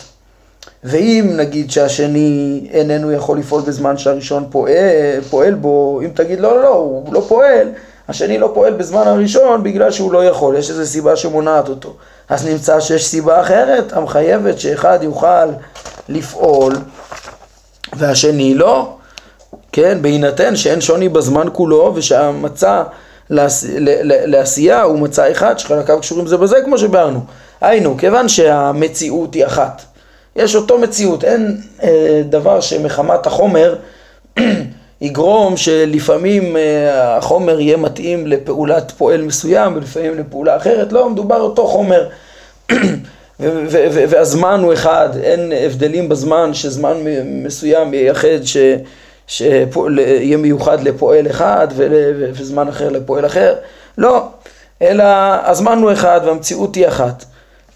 ואם 0.84 1.30
נגיד 1.36 1.70
שהשני 1.70 2.66
איננו 2.70 3.12
יכול 3.12 3.38
לפעול 3.38 3.62
בזמן 3.62 3.98
שהראשון 3.98 4.46
פועל, 4.50 5.20
פועל 5.30 5.54
בו, 5.54 6.00
אם 6.04 6.10
תגיד 6.14 6.40
לא, 6.40 6.56
לא, 6.56 6.62
לא, 6.62 6.74
הוא 6.74 7.14
לא 7.14 7.24
פועל, 7.28 7.68
השני 8.08 8.38
לא 8.38 8.50
פועל 8.54 8.72
בזמן 8.72 9.06
הראשון 9.06 9.62
בגלל 9.62 9.90
שהוא 9.90 10.12
לא 10.12 10.24
יכול, 10.24 10.56
יש 10.56 10.70
איזו 10.70 10.86
סיבה 10.86 11.16
שמונעת 11.16 11.68
אותו. 11.68 11.96
אז 12.28 12.46
נמצא 12.46 12.80
שיש 12.80 13.06
סיבה 13.06 13.40
אחרת 13.40 13.92
המחייבת 13.92 14.58
שאחד 14.58 14.98
יוכל 15.02 15.46
לפעול 16.08 16.76
והשני 17.92 18.54
לא, 18.54 18.96
כן, 19.72 19.98
בהינתן 20.02 20.56
שאין 20.56 20.80
שוני 20.80 21.08
בזמן 21.08 21.48
כולו 21.52 21.92
ושהמצע 21.94 22.82
לעש... 23.30 23.64
לעשייה 24.26 24.82
הוא 24.82 24.98
מצע 24.98 25.30
אחד 25.30 25.58
שחלקיו 25.58 26.00
קשורים 26.00 26.26
זה 26.26 26.36
בזה 26.36 26.56
כמו 26.64 26.78
שביארנו. 26.78 27.20
היינו, 27.60 27.96
כיוון 27.98 28.28
שהמציאות 28.28 29.34
היא 29.34 29.46
אחת, 29.46 29.82
יש 30.36 30.54
אותו 30.54 30.78
מציאות, 30.78 31.24
אין 31.24 31.60
אה, 31.82 32.22
דבר 32.28 32.60
שמחמת 32.60 33.26
החומר 33.26 33.76
יגרום 35.04 35.56
שלפעמים 35.56 36.56
אה, 36.56 37.16
החומר 37.16 37.60
יהיה 37.60 37.76
מתאים 37.76 38.26
לפעולת 38.26 38.92
פועל 38.96 39.22
מסוים 39.22 39.76
ולפעמים 39.76 40.18
לפעולה 40.18 40.56
אחרת, 40.56 40.92
לא, 40.92 41.10
מדובר 41.10 41.40
אותו 41.40 41.66
חומר. 41.66 42.08
והזמן 44.10 44.60
הוא 44.62 44.72
אחד, 44.72 45.08
אין 45.22 45.52
הבדלים 45.52 46.08
בזמן 46.08 46.54
שזמן 46.54 46.96
מסוים 47.24 47.94
ייחד 47.94 48.44
ש... 48.44 48.56
שיהיה 49.26 50.36
מיוחד 50.36 50.82
לפועל 50.82 51.26
אחד 51.26 51.68
וזמן 52.32 52.68
אחר 52.68 52.88
לפועל 52.88 53.26
אחר, 53.26 53.54
לא, 53.98 54.28
אלא 54.82 55.04
הזמן 55.44 55.78
הוא 55.78 55.92
אחד 55.92 56.20
והמציאות 56.24 56.74
היא 56.74 56.88
אחת, 56.88 57.24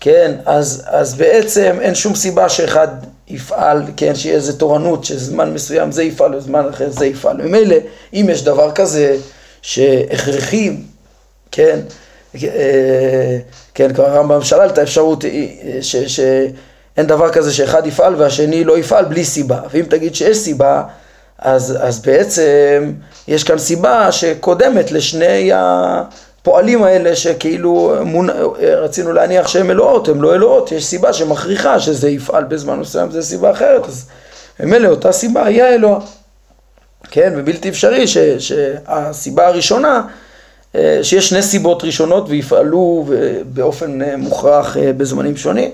כן, 0.00 0.32
אז, 0.46 0.84
אז 0.86 1.14
בעצם 1.14 1.76
אין 1.80 1.94
שום 1.94 2.14
סיבה 2.14 2.48
שאחד 2.48 2.88
יפעל, 3.30 3.82
כן, 3.96 4.14
שיהיה 4.14 4.34
איזה 4.34 4.58
תורנות 4.58 5.04
שזמן 5.04 5.54
מסוים 5.54 5.92
זה 5.92 6.02
יפעל 6.02 6.34
וזמן 6.34 6.68
אחר 6.68 6.90
זה 6.90 7.06
יפעל, 7.06 7.36
ממילא 7.36 7.76
אם 8.14 8.26
יש 8.30 8.44
דבר 8.44 8.72
כזה 8.72 9.16
שהכרחי, 9.62 10.76
כן, 11.50 11.80
אה, 12.44 13.38
כן, 13.74 13.94
כבר 13.94 14.06
הרמב"ם 14.06 14.42
שלל 14.42 14.68
את 14.68 14.78
האפשרות 14.78 15.24
אה, 15.24 15.30
שאין 15.82 17.06
דבר 17.06 17.32
כזה 17.32 17.52
שאחד 17.52 17.86
יפעל 17.86 18.14
והשני 18.14 18.64
לא 18.64 18.78
יפעל 18.78 19.04
בלי 19.04 19.24
סיבה, 19.24 19.60
ואם 19.70 19.84
תגיד 19.88 20.14
שיש 20.14 20.36
סיבה 20.36 20.82
אז, 21.38 21.78
אז 21.80 21.98
בעצם 21.98 22.92
יש 23.28 23.44
כאן 23.44 23.58
סיבה 23.58 24.12
שקודמת 24.12 24.92
לשני 24.92 25.50
הפועלים 26.40 26.82
האלה 26.82 27.16
שכאילו 27.16 27.94
מונ... 28.04 28.30
רצינו 28.60 29.12
להניח 29.12 29.48
שהם 29.48 29.70
אלוהות, 29.70 30.08
הם 30.08 30.22
לא 30.22 30.34
אלוהות, 30.34 30.72
יש 30.72 30.84
סיבה 30.84 31.12
שמכריחה 31.12 31.80
שזה 31.80 32.10
יפעל 32.10 32.44
בזמן 32.44 32.78
מסוים, 32.78 33.10
זו 33.10 33.22
סיבה 33.22 33.50
אחרת, 33.50 33.86
אז 33.86 34.06
ממילא 34.60 34.88
אותה 34.88 35.12
סיבה 35.12 35.44
היא 35.44 35.62
האלוה. 35.62 36.00
כן, 37.10 37.32
ובלתי 37.36 37.68
אפשרי 37.68 38.06
ש, 38.06 38.18
שהסיבה 38.18 39.46
הראשונה, 39.46 40.02
אה, 40.74 40.98
שיש 41.02 41.28
שני 41.28 41.42
סיבות 41.42 41.84
ראשונות 41.84 42.28
ויפעלו 42.28 43.06
באופן 43.44 44.02
אה, 44.02 44.16
מוכרח 44.16 44.76
אה, 44.76 44.92
בזמנים 44.92 45.36
שונים. 45.36 45.70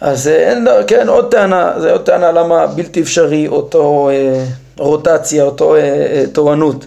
אז 0.00 0.28
אה, 0.28 0.34
אין, 0.34 0.68
כן, 0.86 1.08
עוד 1.08 1.30
טענה, 1.30 1.72
זה 1.80 1.92
עוד 1.92 2.02
טענה 2.02 2.32
למה 2.32 2.66
בלתי 2.66 3.02
אפשרי 3.02 3.48
אותו 3.48 4.10
אה, 4.12 4.44
רוטציה, 4.78 5.44
אותו 5.44 5.76
אה, 5.76 5.80
אה, 5.80 6.24
תורנות, 6.32 6.86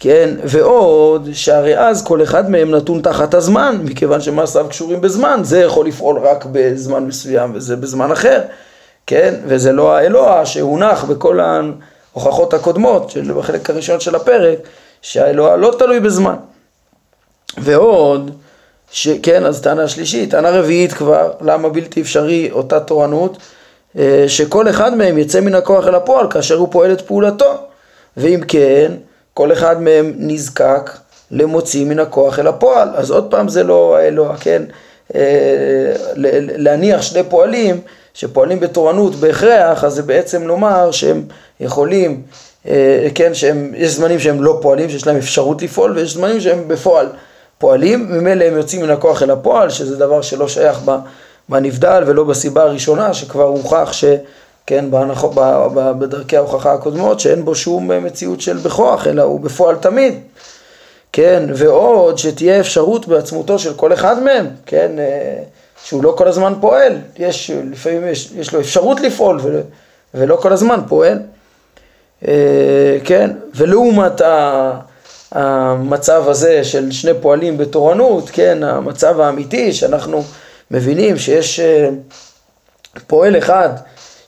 כן, 0.00 0.34
ועוד 0.44 1.28
שהרי 1.32 1.78
אז 1.78 2.04
כל 2.04 2.22
אחד 2.22 2.50
מהם 2.50 2.70
נתון 2.70 3.02
תחת 3.02 3.34
הזמן, 3.34 3.80
מכיוון 3.84 4.20
שמעשיו 4.20 4.66
קשורים 4.68 5.00
בזמן, 5.00 5.40
זה 5.42 5.60
יכול 5.60 5.86
לפעול 5.86 6.18
רק 6.18 6.44
בזמן 6.52 7.04
מסוים 7.04 7.52
וזה 7.54 7.76
בזמן 7.76 8.12
אחר, 8.12 8.40
כן, 9.06 9.34
וזה 9.46 9.72
לא 9.72 9.96
האלוה 9.96 10.46
שהונח 10.46 11.04
בכל 11.04 11.40
ההוכחות 11.40 12.54
הקודמות, 12.54 13.10
של, 13.10 13.32
בחלק 13.32 13.70
הראשון 13.70 14.00
של 14.00 14.14
הפרק, 14.14 14.58
שהאלוה 15.02 15.56
לא 15.56 15.74
תלוי 15.78 16.00
בזמן. 16.00 16.36
ועוד, 17.58 18.30
שכן, 18.90 19.44
אז 19.44 19.60
טענה 19.60 19.88
שלישית, 19.88 20.30
טענה 20.30 20.50
רביעית 20.50 20.92
כבר, 20.92 21.32
למה 21.40 21.68
בלתי 21.68 22.00
אפשרי 22.00 22.50
אותה 22.52 22.80
תורנות, 22.80 23.38
אה, 23.98 24.24
שכל 24.28 24.68
אחד 24.68 24.96
מהם 24.96 25.18
יצא 25.18 25.40
מן 25.40 25.54
הכוח 25.54 25.86
אל 25.86 25.94
הפועל 25.94 26.30
כאשר 26.30 26.54
הוא 26.54 26.68
פועל 26.70 26.92
את 26.92 27.00
פעולתו, 27.00 27.54
ואם 28.16 28.40
כן, 28.48 28.92
כל 29.38 29.52
אחד 29.52 29.82
מהם 29.82 30.14
נזקק 30.16 30.90
למוציא 31.30 31.84
מן 31.84 31.98
הכוח 31.98 32.38
אל 32.38 32.46
הפועל, 32.46 32.88
אז 32.94 33.10
עוד 33.10 33.30
פעם 33.30 33.48
זה 33.48 33.62
לא 33.62 33.96
האלוה, 33.96 34.36
כן, 34.36 34.62
אה, 35.14 35.92
להניח 36.56 37.02
שני 37.02 37.22
פועלים 37.28 37.80
שפועלים 38.14 38.60
בתורנות 38.60 39.14
בהכרח, 39.14 39.84
אז 39.84 39.94
זה 39.94 40.02
בעצם 40.02 40.46
לומר 40.46 40.90
שהם 40.90 41.24
יכולים, 41.60 42.22
אה, 42.68 43.08
כן, 43.14 43.34
שהם, 43.34 43.72
יש 43.76 43.94
זמנים 43.94 44.18
שהם 44.18 44.42
לא 44.42 44.58
פועלים, 44.62 44.90
שיש 44.90 45.06
להם 45.06 45.16
אפשרות 45.16 45.62
לפעול, 45.62 45.92
ויש 45.92 46.14
זמנים 46.14 46.40
שהם 46.40 46.68
בפועל. 46.68 47.06
פועלים, 47.58 48.06
ממילא 48.10 48.44
הם 48.44 48.56
יוצאים 48.56 48.82
מן 48.82 48.90
הכוח 48.90 49.22
אל 49.22 49.30
הפועל, 49.30 49.70
שזה 49.70 49.96
דבר 49.96 50.22
שלא 50.22 50.48
שייך 50.48 50.80
בנבדל 51.48 52.02
ולא 52.06 52.24
בסיבה 52.24 52.62
הראשונה, 52.62 53.14
שכבר 53.14 53.44
הוכח 53.44 53.92
ש... 53.92 54.04
כן, 54.68 54.90
בהנח... 54.90 55.24
בדרכי 55.98 56.36
ההוכחה 56.36 56.72
הקודמות, 56.72 57.20
שאין 57.20 57.44
בו 57.44 57.54
שום 57.54 58.04
מציאות 58.04 58.40
של 58.40 58.56
בכוח, 58.56 59.06
אלא 59.06 59.22
הוא 59.22 59.40
בפועל 59.40 59.76
תמיד. 59.76 60.14
כן, 61.12 61.44
ועוד 61.54 62.18
שתהיה 62.18 62.60
אפשרות 62.60 63.08
בעצמותו 63.08 63.58
של 63.58 63.74
כל 63.74 63.92
אחד 63.92 64.22
מהם, 64.22 64.46
כן, 64.66 64.98
אה, 64.98 65.42
שהוא 65.84 66.04
לא 66.04 66.14
כל 66.18 66.28
הזמן 66.28 66.54
פועל, 66.60 66.96
יש, 67.18 67.50
לפעמים 67.50 68.08
יש, 68.08 68.32
יש 68.36 68.54
לו 68.54 68.60
אפשרות 68.60 69.00
לפעול 69.00 69.40
ולא, 69.42 69.60
ולא 70.14 70.36
כל 70.36 70.52
הזמן 70.52 70.80
פועל, 70.88 71.18
אה, 72.28 72.98
כן, 73.04 73.30
ולעומת. 73.54 74.20
המצב 75.32 76.28
הזה 76.28 76.64
של 76.64 76.90
שני 76.90 77.12
פועלים 77.20 77.58
בתורנות, 77.58 78.30
כן, 78.32 78.62
המצב 78.62 79.20
האמיתי 79.20 79.72
שאנחנו 79.72 80.22
מבינים 80.70 81.18
שיש 81.18 81.60
אה, 81.60 81.88
פועל 83.06 83.38
אחד 83.38 83.68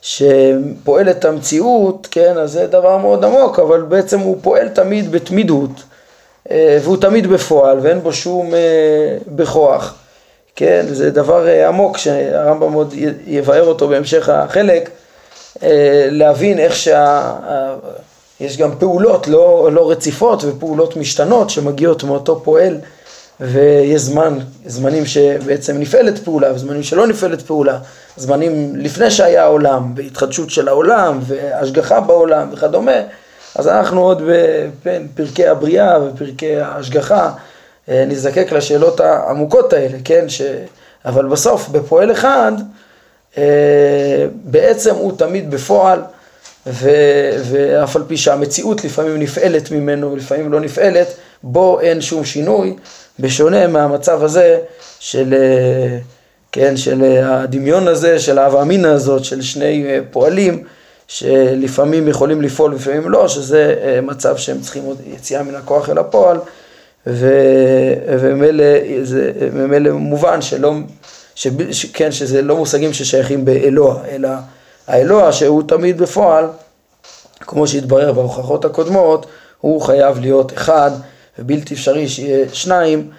שפועל 0.01 1.09
את 1.09 1.25
המציאות, 1.25 2.07
כן, 2.11 2.37
אז 2.37 2.51
זה 2.51 2.67
דבר 2.67 2.97
מאוד 2.97 3.25
עמוק, 3.25 3.59
אבל 3.59 3.81
בעצם 3.81 4.19
הוא 4.19 4.37
פועל 4.41 4.69
תמיד 4.69 5.11
בתמידות 5.11 5.69
אה, 6.51 6.77
והוא 6.81 6.97
תמיד 6.97 7.27
בפועל 7.27 7.79
ואין 7.81 7.99
בו 7.99 8.13
שום 8.13 8.53
אה, 8.53 9.17
בכוח, 9.27 9.95
כן, 10.55 10.85
זה 10.89 11.11
דבר 11.11 11.65
עמוק 11.67 11.97
שהרמב"ם 11.97 12.73
עוד 12.73 12.93
יבאר 13.27 13.67
אותו 13.67 13.87
בהמשך 13.87 14.29
החלק, 14.29 14.89
להבין 16.11 16.59
איך 16.59 16.75
שה... 16.75 17.33
יש 18.41 18.57
גם 18.57 18.71
פעולות 18.79 19.27
לא, 19.27 19.69
לא 19.71 19.91
רציפות 19.91 20.43
ופעולות 20.43 20.97
משתנות 20.97 21.49
שמגיעות 21.49 22.03
מאותו 22.03 22.41
פועל 22.43 22.77
ויש 23.41 24.01
זמן, 24.01 24.37
זמנים 24.65 25.05
שבעצם 25.05 25.77
נפעלת 25.79 26.19
פעולה 26.19 26.53
וזמנים 26.53 26.83
שלא 26.83 27.07
נפעלת 27.07 27.41
פעולה, 27.41 27.79
זמנים 28.17 28.75
לפני 28.75 29.11
שהיה 29.11 29.43
העולם 29.43 29.93
והתחדשות 29.95 30.49
של 30.49 30.67
העולם 30.67 31.19
והשגחה 31.21 31.99
בעולם 31.99 32.49
וכדומה, 32.51 33.01
אז 33.55 33.67
אנחנו 33.67 34.01
עוד 34.01 34.21
בין 34.85 35.07
פרקי 35.15 35.47
הבריאה 35.47 36.03
ופרקי 36.03 36.55
ההשגחה 36.55 37.31
אה, 37.89 38.05
נזדקק 38.07 38.51
לשאלות 38.51 38.99
העמוקות 38.99 39.73
האלה, 39.73 39.97
כן, 40.03 40.29
ש... 40.29 40.41
אבל 41.05 41.25
בסוף 41.25 41.69
בפועל 41.69 42.11
אחד 42.11 42.51
אה, 43.37 44.27
בעצם 44.43 44.95
הוא 44.95 45.17
תמיד 45.17 45.51
בפועל 45.51 46.01
ואף 46.65 47.95
על 47.95 48.03
פי 48.07 48.17
שהמציאות 48.17 48.83
לפעמים 48.83 49.19
נפעלת 49.19 49.71
ממנו 49.71 50.11
ולפעמים 50.11 50.51
לא 50.51 50.59
נפעלת, 50.59 51.07
בו 51.43 51.79
אין 51.79 52.01
שום 52.01 52.25
שינוי, 52.25 52.75
בשונה 53.19 53.67
מהמצב 53.67 54.23
הזה 54.23 54.59
של, 54.99 55.33
כן, 56.51 56.77
של 56.77 57.19
הדמיון 57.23 57.87
הזה, 57.87 58.19
של 58.19 58.37
ההווה 58.37 58.61
אמינא 58.61 58.87
הזאת, 58.87 59.25
של 59.25 59.41
שני 59.41 59.99
פועלים, 60.11 60.63
שלפעמים 61.07 62.07
יכולים 62.07 62.41
לפעול 62.41 62.73
ולפעמים 62.73 63.09
לא, 63.09 63.27
שזה 63.27 63.75
מצב 64.03 64.37
שהם 64.37 64.61
צריכים 64.61 64.83
עוד 64.83 65.01
יציאה 65.05 65.43
מן 65.43 65.55
הכוח 65.55 65.89
אל 65.89 65.97
הפועל, 65.97 66.37
וממילא 69.37 69.91
מובן 69.91 70.41
שלא, 70.41 70.73
ש, 71.35 71.47
כן, 71.93 72.11
שזה 72.11 72.41
לא 72.41 72.57
מושגים 72.57 72.93
ששייכים 72.93 73.45
באלוה, 73.45 73.97
אלא 74.11 74.29
האלוה 74.91 75.33
שהוא 75.33 75.63
תמיד 75.67 75.97
בפועל, 75.97 76.45
כמו 77.39 77.67
שהתברר 77.67 78.11
בהוכחות 78.11 78.65
הקודמות, 78.65 79.25
הוא 79.61 79.81
חייב 79.81 80.19
להיות 80.19 80.53
אחד 80.53 80.91
ובלתי 81.39 81.73
אפשרי 81.73 82.07
שיהיה 82.07 82.45
שניים 82.53 83.09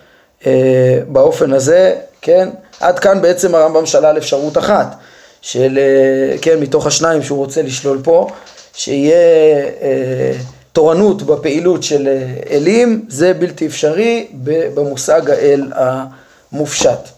אה, 0.47 1.01
באופן 1.09 1.53
הזה, 1.53 1.95
כן? 2.23 2.49
עד 2.81 2.99
כאן 2.99 3.23
בעצם 3.23 3.55
הרמב"ם 3.55 3.87
שלל 3.87 4.19
אפשרות 4.19 4.59
אחת 4.59 4.97
של, 5.41 5.79
אה, 5.79 6.39
כן, 6.39 6.61
מתוך 6.61 6.87
השניים 6.87 7.23
שהוא 7.23 7.39
רוצה 7.39 7.63
לשלול 7.63 8.01
פה, 8.05 8.29
שיהיה 8.75 9.17
אה, 9.83 10.33
תורנות 10.73 11.23
בפעילות 11.23 11.83
של 11.83 12.09
אה, 12.09 12.57
אלים, 12.57 13.05
זה 13.09 13.35
בלתי 13.35 13.67
אפשרי 13.67 14.27
במושג 14.75 15.31
האל 15.31 15.73
המופשט. 15.75 17.09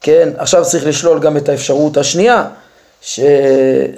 כן, 0.00 0.28
עכשיו 0.36 0.64
צריך 0.64 0.86
לשלול 0.86 1.18
גם 1.20 1.36
את 1.36 1.48
האפשרות 1.48 1.96
השנייה, 1.96 2.44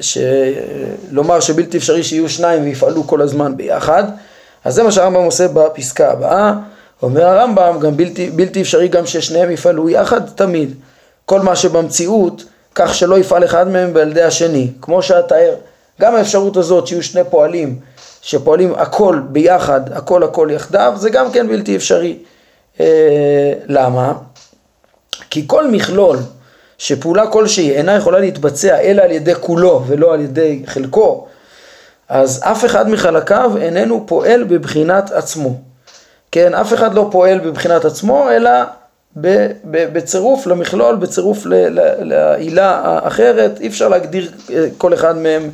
שלומר 0.00 1.40
שבלתי 1.40 1.76
אפשרי 1.76 2.02
שיהיו 2.02 2.28
שניים 2.28 2.64
ויפעלו 2.64 3.06
כל 3.06 3.22
הזמן 3.22 3.56
ביחד, 3.56 4.04
אז 4.64 4.74
זה 4.74 4.82
מה 4.82 4.92
שהרמב"ם 4.92 5.24
עושה 5.24 5.48
בפסקה 5.48 6.12
הבאה, 6.12 6.54
אומר 7.02 7.24
הרמב"ם 7.24 7.78
גם 7.80 7.96
בלתי, 7.96 8.30
בלתי 8.30 8.62
אפשרי 8.62 8.88
גם 8.88 9.06
ששניהם 9.06 9.50
יפעלו 9.50 9.90
יחד 9.90 10.20
תמיד, 10.26 10.74
כל 11.24 11.40
מה 11.40 11.56
שבמציאות 11.56 12.44
כך 12.74 12.94
שלא 12.94 13.18
יפעל 13.18 13.44
אחד 13.44 13.68
מהם 13.68 13.96
על 13.96 14.10
ידי 14.10 14.22
השני, 14.22 14.70
כמו 14.82 15.02
שאתה 15.02 15.34
גם 16.00 16.14
האפשרות 16.14 16.56
הזאת 16.56 16.86
שיהיו 16.86 17.02
שני 17.02 17.22
פועלים 17.30 17.78
שפועלים 18.22 18.74
הכל 18.74 19.20
ביחד, 19.28 19.92
הכל 19.92 20.22
הכל 20.22 20.48
יחדיו, 20.52 20.92
זה 20.96 21.10
גם 21.10 21.32
כן 21.32 21.48
בלתי 21.48 21.76
אפשרי. 21.76 22.18
אה, 22.80 23.52
למה? 23.66 24.12
כי 25.30 25.44
כל 25.46 25.70
מכלול 25.70 26.18
שפעולה 26.82 27.26
כלשהי 27.26 27.70
אינה 27.70 27.96
יכולה 27.96 28.18
להתבצע 28.18 28.80
אלא 28.80 29.02
על 29.02 29.10
ידי 29.10 29.34
כולו 29.40 29.82
ולא 29.86 30.14
על 30.14 30.20
ידי 30.20 30.62
חלקו, 30.66 31.26
אז 32.08 32.40
אף 32.44 32.64
אחד 32.64 32.88
מחלקיו 32.88 33.52
איננו 33.60 34.04
פועל 34.06 34.44
בבחינת 34.44 35.10
עצמו. 35.10 35.60
כן, 36.32 36.54
אף 36.54 36.72
אחד 36.74 36.94
לא 36.94 37.08
פועל 37.12 37.38
בבחינת 37.38 37.84
עצמו, 37.84 38.30
אלא 38.30 38.50
בצירוף 39.72 40.46
למכלול, 40.46 40.96
בצירוף 40.96 41.46
לעילה 42.00 42.80
האחרת, 42.84 43.60
אי 43.60 43.66
אפשר 43.66 43.88
להגדיר 43.88 44.30
אה, 44.50 44.66
כל 44.78 44.94
אחד 44.94 45.16
מהם 45.16 45.50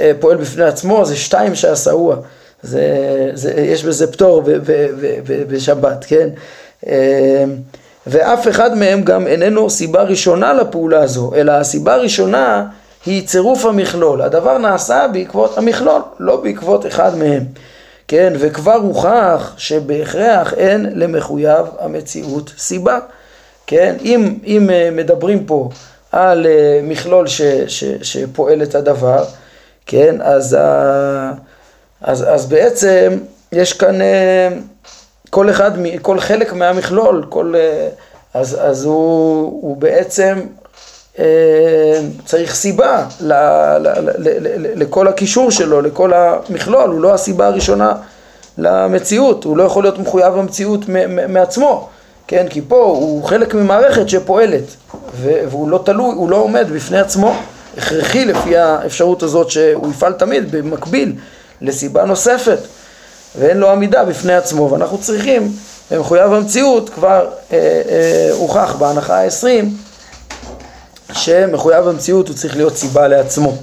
אה, 0.00 0.12
פועל 0.20 0.36
בפני 0.36 0.64
עצמו, 0.64 1.04
זה 1.04 1.16
שתיים 1.16 1.54
שעשאוה, 1.54 2.16
יש 3.56 3.84
בזה 3.84 4.12
פטור 4.12 4.42
בשבת, 5.48 6.04
כן? 6.08 6.28
אה, 8.08 8.28
ואף 8.30 8.48
אחד 8.48 8.78
מהם 8.78 9.02
גם 9.02 9.26
איננו 9.26 9.70
סיבה 9.70 10.02
ראשונה 10.02 10.52
לפעולה 10.52 11.02
הזו, 11.02 11.32
אלא 11.34 11.52
הסיבה 11.52 11.94
הראשונה 11.94 12.66
היא 13.06 13.26
צירוף 13.26 13.64
המכלול. 13.64 14.22
הדבר 14.22 14.58
נעשה 14.58 15.06
בעקבות 15.12 15.58
המכלול, 15.58 16.02
לא 16.18 16.36
בעקבות 16.36 16.86
אחד 16.86 17.16
מהם. 17.16 17.44
כן, 18.08 18.32
וכבר 18.38 18.74
הוכח 18.74 19.54
שבהכרח 19.56 20.54
אין 20.54 20.86
למחויב 20.94 21.66
המציאות 21.78 22.52
סיבה. 22.58 22.98
כן, 23.66 23.96
אם, 24.04 24.38
אם 24.46 24.70
אה, 24.70 24.90
מדברים 24.92 25.44
פה 25.44 25.68
על 26.12 26.46
מכלול 26.82 27.26
ש, 27.26 27.42
ש, 27.66 27.84
שפועל 28.02 28.62
את 28.62 28.74
הדבר, 28.74 29.24
כן, 29.86 30.16
אז, 30.20 30.56
אז, 32.00 32.24
אז 32.28 32.46
בעצם 32.46 33.18
יש 33.52 33.72
כאן 33.72 34.00
אה, 34.02 34.48
כל 35.38 35.50
אחד, 35.50 35.70
כל 36.02 36.20
חלק 36.20 36.52
מהמכלול, 36.52 37.24
כל, 37.28 37.54
אה, 37.56 37.88
אז, 38.34 38.56
אז 38.60 38.84
הוא, 38.84 39.58
הוא 39.62 39.76
בעצם 39.76 40.40
אה, 41.18 41.24
צריך 42.24 42.54
סיבה 42.54 43.04
ל, 43.20 43.32
ל, 43.32 43.88
ל, 43.98 44.10
ל, 44.18 44.82
לכל 44.82 45.08
הקישור 45.08 45.50
שלו, 45.50 45.80
לכל 45.80 46.12
המכלול, 46.12 46.90
הוא 46.90 47.00
לא 47.00 47.14
הסיבה 47.14 47.46
הראשונה 47.46 47.92
למציאות, 48.58 49.44
הוא 49.44 49.56
לא 49.56 49.62
יכול 49.62 49.84
להיות 49.84 49.98
מחויב 49.98 50.34
במציאות 50.34 50.80
מעצמו, 51.28 51.88
כן, 52.26 52.46
כי 52.50 52.60
פה 52.68 52.82
הוא 52.82 53.24
חלק 53.24 53.54
ממערכת 53.54 54.08
שפועלת 54.08 54.64
והוא 55.14 55.70
לא 55.70 55.82
תלוי, 55.84 56.14
הוא 56.14 56.30
לא 56.30 56.36
עומד 56.36 56.66
בפני 56.74 56.98
עצמו 56.98 57.34
הכרחי 57.78 58.24
לפי 58.24 58.56
האפשרות 58.56 59.22
הזאת 59.22 59.50
שהוא 59.50 59.90
יפעל 59.90 60.12
תמיד 60.12 60.50
במקביל 60.56 61.12
לסיבה 61.60 62.04
נוספת 62.04 62.58
ואין 63.38 63.56
לו 63.56 63.70
עמידה 63.70 64.04
בפני 64.04 64.34
עצמו 64.34 64.70
ואנחנו 64.70 64.98
צריכים, 64.98 65.52
במחויב 65.90 66.32
המציאות 66.32 66.90
כבר 66.90 67.28
אה, 67.52 67.56
אה, 67.88 68.28
הוכח 68.32 68.76
בהנחה 68.78 69.16
העשרים 69.16 69.76
שמחויב 71.12 71.88
המציאות 71.88 72.28
הוא 72.28 72.36
צריך 72.36 72.56
להיות 72.56 72.76
סיבה 72.76 73.08
לעצמו. 73.08 73.56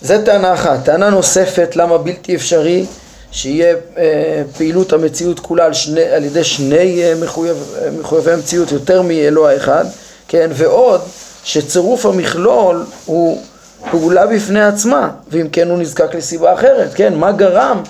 זה 0.00 0.24
טענה 0.24 0.54
אחת. 0.54 0.84
טענה 0.84 1.10
נוספת 1.10 1.76
למה 1.76 1.98
בלתי 1.98 2.34
אפשרי 2.34 2.86
שיהיה 3.32 3.74
אה, 3.98 4.42
פעילות 4.56 4.92
המציאות 4.92 5.40
כולה 5.40 5.64
על, 5.64 5.72
שני, 5.72 6.02
על 6.02 6.24
ידי 6.24 6.44
שני 6.44 7.02
אה, 7.02 7.14
מחויב, 7.22 7.74
אה, 7.82 7.90
מחויבי 8.00 8.32
המציאות 8.32 8.72
יותר 8.72 9.02
מאלוה 9.02 9.56
אחד, 9.56 9.84
כן, 10.28 10.50
ועוד 10.54 11.00
שצירוף 11.44 12.06
המכלול 12.06 12.84
הוא 13.06 13.42
פעולה 13.90 14.26
בפני 14.26 14.64
עצמה, 14.64 15.10
ואם 15.28 15.48
כן 15.52 15.70
הוא 15.70 15.78
נזקק 15.78 16.14
לסיבה 16.14 16.54
אחרת, 16.54 16.94
כן? 16.94 17.14
מה 17.14 17.32
גרם 17.32 17.82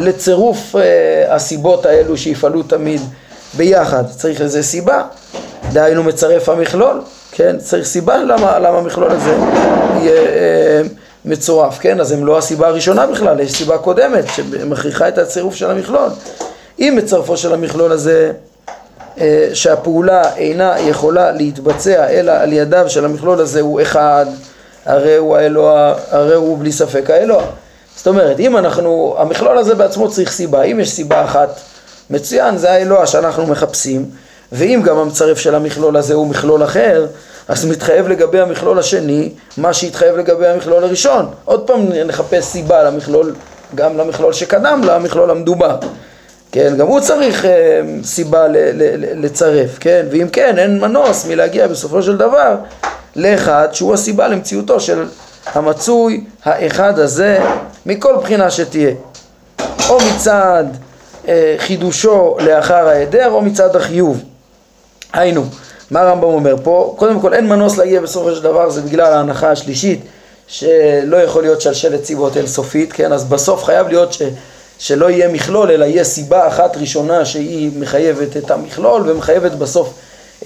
לצירוף 0.00 0.76
אה, 0.76 1.34
הסיבות 1.34 1.86
האלו 1.86 2.16
שיפעלו 2.16 2.62
תמיד 2.62 3.00
ביחד? 3.56 4.04
צריך 4.16 4.40
לזה 4.40 4.62
סיבה, 4.62 5.02
דהיינו 5.72 6.02
מצרף 6.02 6.48
המכלול, 6.48 7.00
כן? 7.32 7.56
צריך 7.58 7.86
סיבה 7.86 8.18
למה, 8.18 8.58
למה 8.58 8.78
המכלול 8.78 9.10
הזה 9.10 9.30
יהיה 10.00 10.22
אה, 10.22 10.82
מצורף, 11.24 11.78
כן? 11.80 12.00
אז 12.00 12.12
הם 12.12 12.26
לא 12.26 12.38
הסיבה 12.38 12.68
הראשונה 12.68 13.06
בכלל, 13.06 13.40
יש 13.40 13.52
סיבה 13.52 13.78
קודמת 13.78 14.24
שמכריחה 14.36 15.08
את 15.08 15.18
הצירוף 15.18 15.54
של 15.54 15.70
המכלול. 15.70 16.08
אם 16.78 16.94
מצרפו 16.98 17.36
של 17.36 17.52
המכלול 17.52 17.92
הזה 17.92 18.32
אה, 19.20 19.48
שהפעולה 19.54 20.36
אינה 20.36 20.74
יכולה 20.80 21.32
להתבצע 21.32 22.08
אלא 22.08 22.32
על 22.32 22.52
ידיו 22.52 22.88
של 22.88 23.04
המכלול 23.04 23.40
הזה 23.40 23.60
הוא 23.60 23.82
אחד, 23.82 24.26
הרי 24.86 25.16
הוא 25.16 25.36
האלוה, 25.36 25.94
הרי 26.10 26.34
הוא 26.34 26.58
בלי 26.58 26.72
ספק 26.72 27.10
האלוה. 27.10 27.44
זאת 27.98 28.06
אומרת, 28.06 28.40
אם 28.40 28.56
אנחנו, 28.56 29.14
המכלול 29.18 29.58
הזה 29.58 29.74
בעצמו 29.74 30.10
צריך 30.10 30.32
סיבה, 30.32 30.62
אם 30.62 30.80
יש 30.80 30.90
סיבה 30.90 31.24
אחת, 31.24 31.60
מצוין, 32.10 32.56
זה 32.56 32.72
האלוה 32.72 33.06
שאנחנו 33.06 33.46
מחפשים, 33.46 34.04
ואם 34.52 34.82
גם 34.84 34.96
המצרף 34.96 35.38
של 35.38 35.54
המכלול 35.54 35.96
הזה 35.96 36.14
הוא 36.14 36.26
מכלול 36.26 36.64
אחר, 36.64 37.06
אז 37.48 37.64
מתחייב 37.64 38.08
לגבי 38.08 38.40
המכלול 38.40 38.78
השני 38.78 39.32
מה 39.56 39.72
שהתחייב 39.72 40.16
לגבי 40.16 40.46
המכלול 40.46 40.84
הראשון. 40.84 41.26
עוד 41.44 41.66
פעם 41.66 41.88
נחפש 42.06 42.44
סיבה 42.44 42.82
למכלול, 42.82 43.34
גם 43.74 43.98
למכלול 43.98 44.32
שקדם 44.32 44.80
למכלול 44.84 45.30
המדובר. 45.30 45.76
כן, 46.52 46.74
גם 46.78 46.86
הוא 46.86 47.00
צריך 47.00 47.44
אה, 47.44 47.80
סיבה 48.04 48.48
ל, 48.48 48.56
ל, 48.56 48.82
ל, 48.96 49.24
לצרף, 49.24 49.78
כן, 49.80 50.06
ואם 50.10 50.28
כן, 50.32 50.58
אין 50.58 50.80
מנוס 50.80 51.26
מלהגיע 51.26 51.66
בסופו 51.66 52.02
של 52.02 52.16
דבר 52.16 52.56
לאחד 53.16 53.68
שהוא 53.72 53.94
הסיבה 53.94 54.28
למציאותו 54.28 54.80
של 54.80 55.04
המצוי 55.52 56.24
האחד 56.44 56.98
הזה 56.98 57.38
מכל 57.86 58.16
בחינה 58.22 58.50
שתהיה, 58.50 58.94
או 59.88 59.98
מצד 60.00 60.64
אה, 61.28 61.54
חידושו 61.58 62.36
לאחר 62.40 62.88
ההיעדר 62.88 63.30
או 63.30 63.42
מצד 63.42 63.76
החיוב. 63.76 64.22
היינו, 65.12 65.44
מה 65.90 66.00
הרמב"ם 66.00 66.24
אומר 66.24 66.56
פה? 66.62 66.94
קודם 66.98 67.20
כל 67.20 67.34
אין 67.34 67.48
מנוס 67.48 67.78
להגיע 67.78 68.00
בסופו 68.00 68.34
של 68.34 68.42
דבר, 68.42 68.70
זה 68.70 68.82
בגלל 68.82 69.12
ההנחה 69.12 69.50
השלישית 69.50 70.00
שלא 70.46 71.16
יכול 71.16 71.42
להיות 71.42 71.60
שלשלת 71.60 72.04
סיבות 72.04 72.36
אינסופית, 72.36 72.92
כן, 72.92 73.12
אז 73.12 73.24
בסוף 73.24 73.64
חייב 73.64 73.88
להיות 73.88 74.12
ש... 74.12 74.22
שלא 74.78 75.10
יהיה 75.10 75.28
מכלול, 75.28 75.70
אלא 75.70 75.84
יהיה 75.84 76.04
סיבה 76.04 76.48
אחת 76.48 76.76
ראשונה 76.76 77.24
שהיא 77.24 77.70
מחייבת 77.78 78.36
את 78.36 78.50
המכלול 78.50 79.10
ומחייבת 79.10 79.52
בסוף 79.52 79.94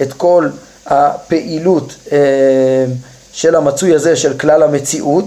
את 0.01 0.13
כל 0.13 0.49
הפעילות 0.85 1.95
אה, 2.11 2.17
של 3.33 3.55
המצוי 3.55 3.95
הזה 3.95 4.15
של 4.15 4.37
כלל 4.37 4.63
המציאות, 4.63 5.25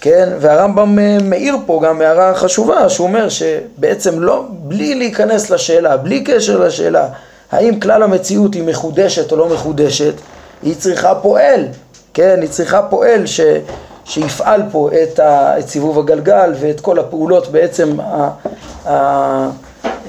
כן? 0.00 0.28
והרמב"ם 0.40 0.98
אה, 0.98 1.18
מאיר 1.22 1.56
פה 1.66 1.80
גם 1.84 2.00
הערה 2.00 2.34
חשובה, 2.34 2.88
שהוא 2.88 3.06
אומר 3.06 3.28
שבעצם 3.28 4.20
לא, 4.20 4.44
בלי 4.50 4.94
להיכנס 4.94 5.50
לשאלה, 5.50 5.96
בלי 5.96 6.24
קשר 6.24 6.58
לשאלה, 6.58 7.08
האם 7.52 7.80
כלל 7.80 8.02
המציאות 8.02 8.54
היא 8.54 8.62
מחודשת 8.62 9.32
או 9.32 9.36
לא 9.36 9.48
מחודשת, 9.48 10.14
היא 10.62 10.74
צריכה 10.78 11.14
פועל, 11.14 11.66
כן? 12.14 12.38
היא 12.40 12.48
צריכה 12.50 12.82
פועל 12.82 13.26
ש... 13.26 13.40
שיפעל 14.04 14.62
פה 14.72 14.90
את, 15.02 15.18
ה, 15.18 15.58
את 15.58 15.68
סיבוב 15.68 15.98
הגלגל 15.98 16.52
ואת 16.60 16.80
כל 16.80 16.98
הפעולות 16.98 17.48
בעצם 17.48 18.00
ה, 18.00 18.30
ה, 18.86 19.50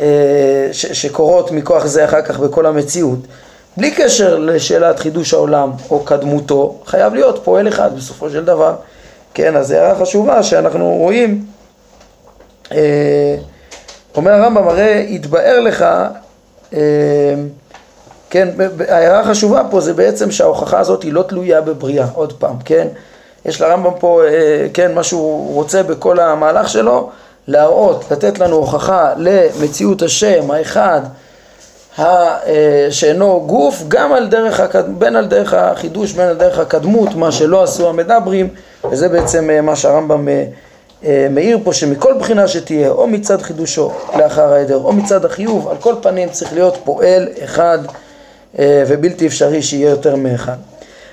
אה, 0.01 0.67
ש, 0.71 0.86
שקורות 0.86 1.51
מכוח 1.51 1.86
זה 1.86 2.05
אחר 2.05 2.21
כך 2.21 2.39
בכל 2.39 2.65
המציאות. 2.65 3.19
בלי 3.77 3.91
קשר 3.91 4.39
לשאלת 4.39 4.99
חידוש 4.99 5.33
העולם 5.33 5.71
או 5.89 5.99
קדמותו, 5.99 6.79
חייב 6.86 7.13
להיות 7.13 7.41
פועל 7.43 7.67
אחד 7.67 7.95
בסופו 7.97 8.29
של 8.29 8.45
דבר. 8.45 8.75
כן, 9.33 9.55
אז 9.55 9.71
הערה 9.71 9.99
חשובה 9.99 10.43
שאנחנו 10.43 10.89
רואים, 10.89 11.45
אה, 12.71 13.36
אומר 14.15 14.31
הרמב"ם, 14.31 14.67
הרי 14.67 15.05
יתבאר 15.09 15.59
לך, 15.59 15.86
אה, 16.73 16.79
כן, 18.29 18.49
ההערה 18.89 19.19
החשובה 19.19 19.62
פה 19.71 19.81
זה 19.81 19.93
בעצם 19.93 20.31
שההוכחה 20.31 20.79
הזאת 20.79 21.03
היא 21.03 21.13
לא 21.13 21.23
תלויה 21.23 21.62
בבריאה, 21.62 22.05
עוד 22.13 22.33
פעם, 22.33 22.55
כן? 22.65 22.88
יש 23.45 23.62
לרמב"ם 23.62 23.91
פה, 23.99 24.21
אה, 24.23 24.67
כן, 24.73 24.93
מה 24.93 25.03
שהוא 25.03 25.53
רוצה 25.53 25.83
בכל 25.83 26.19
המהלך 26.19 26.69
שלו, 26.69 27.09
להראות, 27.47 28.05
לתת 28.12 28.39
לנו 28.39 28.55
הוכחה 28.55 29.13
למציאות 29.17 30.01
השם 30.01 30.51
האחד 30.51 31.01
שאינו 32.89 33.43
גוף, 33.47 33.84
גם 33.88 34.13
על 34.13 34.27
דרך, 34.27 34.62
בין 34.97 35.15
על 35.15 35.25
דרך 35.25 35.53
החידוש, 35.53 36.12
בין 36.12 36.27
על 36.27 36.36
דרך 36.36 36.60
הקדמות, 36.60 37.15
מה 37.15 37.32
שלא 37.32 37.63
עשו 37.63 37.89
המדברים, 37.89 38.49
וזה 38.91 39.10
בעצם 39.10 39.49
אה, 39.49 39.62
מה 39.62 39.75
שהרמב"ם 39.75 40.27
מאיר 41.29 41.58
פה, 41.63 41.73
שמכל 41.73 42.13
בחינה 42.19 42.47
שתהיה, 42.47 42.89
או 42.89 43.08
מצד 43.08 43.41
חידושו 43.41 43.91
לאחר 44.19 44.53
ההדר, 44.53 44.77
או 44.84 44.93
מצד 44.93 45.25
החיוב, 45.25 45.67
על 45.67 45.77
כל 45.79 45.95
פנים 46.01 46.29
צריך 46.29 46.53
להיות 46.53 46.77
פועל 46.84 47.27
אחד 47.43 47.79
ובלתי 48.60 49.27
אפשרי 49.27 49.62
שיהיה 49.62 49.89
יותר 49.89 50.15
מאחד. 50.15 50.56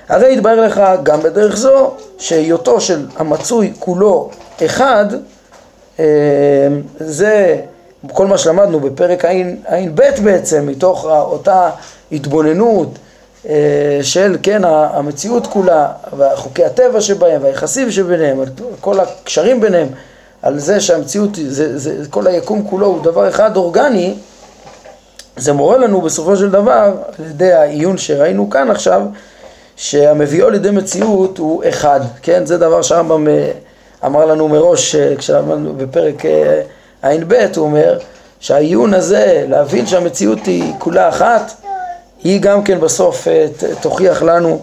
הרי 0.09 0.33
יתברר 0.33 0.61
לך 0.61 0.81
גם 1.03 1.21
בדרך 1.21 1.57
זו 1.57 1.91
שהיותו 2.17 2.81
של 2.81 3.05
המצוי 3.17 3.73
כולו 3.79 4.29
אחד 4.65 5.05
אה, 5.99 6.05
זה 6.99 7.57
כל 8.07 8.27
מה 8.27 8.37
שלמדנו 8.37 8.79
בפרק 8.79 9.25
ע"ב 9.25 10.01
בעצם 10.23 10.67
מתוך 10.67 11.05
אותה 11.05 11.69
התבוננות 12.11 12.89
אה, 13.49 13.99
של 14.01 14.37
כן 14.43 14.61
המציאות 14.65 15.47
כולה 15.47 15.87
וחוקי 16.17 16.65
הטבע 16.65 17.01
שבהם 17.01 17.43
והיחסים 17.43 17.91
שביניהם, 17.91 18.39
כל 18.79 18.99
הקשרים 18.99 19.61
ביניהם 19.61 19.87
על 20.41 20.59
זה 20.59 20.81
שהמציאות, 20.81 21.29
זה, 21.47 21.77
זה, 21.77 22.09
כל 22.09 22.27
היקום 22.27 22.67
כולו 22.69 22.87
הוא 22.87 23.03
דבר 23.03 23.29
אחד 23.29 23.57
אורגני 23.57 24.13
זה 25.37 25.53
מורה 25.53 25.77
לנו 25.77 26.01
בסופו 26.01 26.37
של 26.37 26.49
דבר, 26.51 26.93
על 27.19 27.25
ידי 27.25 27.53
העיון 27.53 27.97
שראינו 27.97 28.49
כאן 28.49 28.71
עכשיו, 28.71 29.01
שהמביאו 29.75 30.49
לידי 30.49 30.71
מציאות 30.71 31.37
הוא 31.37 31.63
אחד, 31.69 31.99
כן? 32.21 32.45
זה 32.45 32.57
דבר 32.57 32.81
שהרמב"ם 32.81 33.27
אה, 33.27 33.51
אמר 34.05 34.25
לנו 34.25 34.47
מראש, 34.47 34.95
אה, 34.95 35.15
כשלמדנו 35.15 35.73
בפרק 35.73 36.25
ע"ב, 37.01 37.33
הוא 37.55 37.65
אומר 37.65 37.97
שהעיון 38.39 38.93
הזה, 38.93 39.45
להבין 39.47 39.87
שהמציאות 39.87 40.45
היא 40.45 40.73
כולה 40.79 41.09
אחת, 41.09 41.51
היא 42.23 42.41
גם 42.41 42.63
כן 42.63 42.79
בסוף 42.79 43.27
אה, 43.27 43.47
תוכיח 43.81 44.21
לנו 44.21 44.61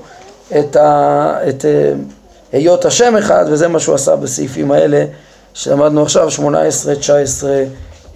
את, 0.58 0.76
ה, 0.76 1.38
את 1.48 1.64
אה, 1.64 1.92
היות 2.52 2.84
השם 2.84 3.16
אחד, 3.16 3.44
וזה 3.48 3.68
מה 3.68 3.80
שהוא 3.80 3.94
עשה 3.94 4.16
בסעיפים 4.16 4.70
האלה 4.72 5.04
שלמדנו 5.54 6.02
עכשיו, 6.02 6.30
18, 6.30 6.94
19, 6.94 7.64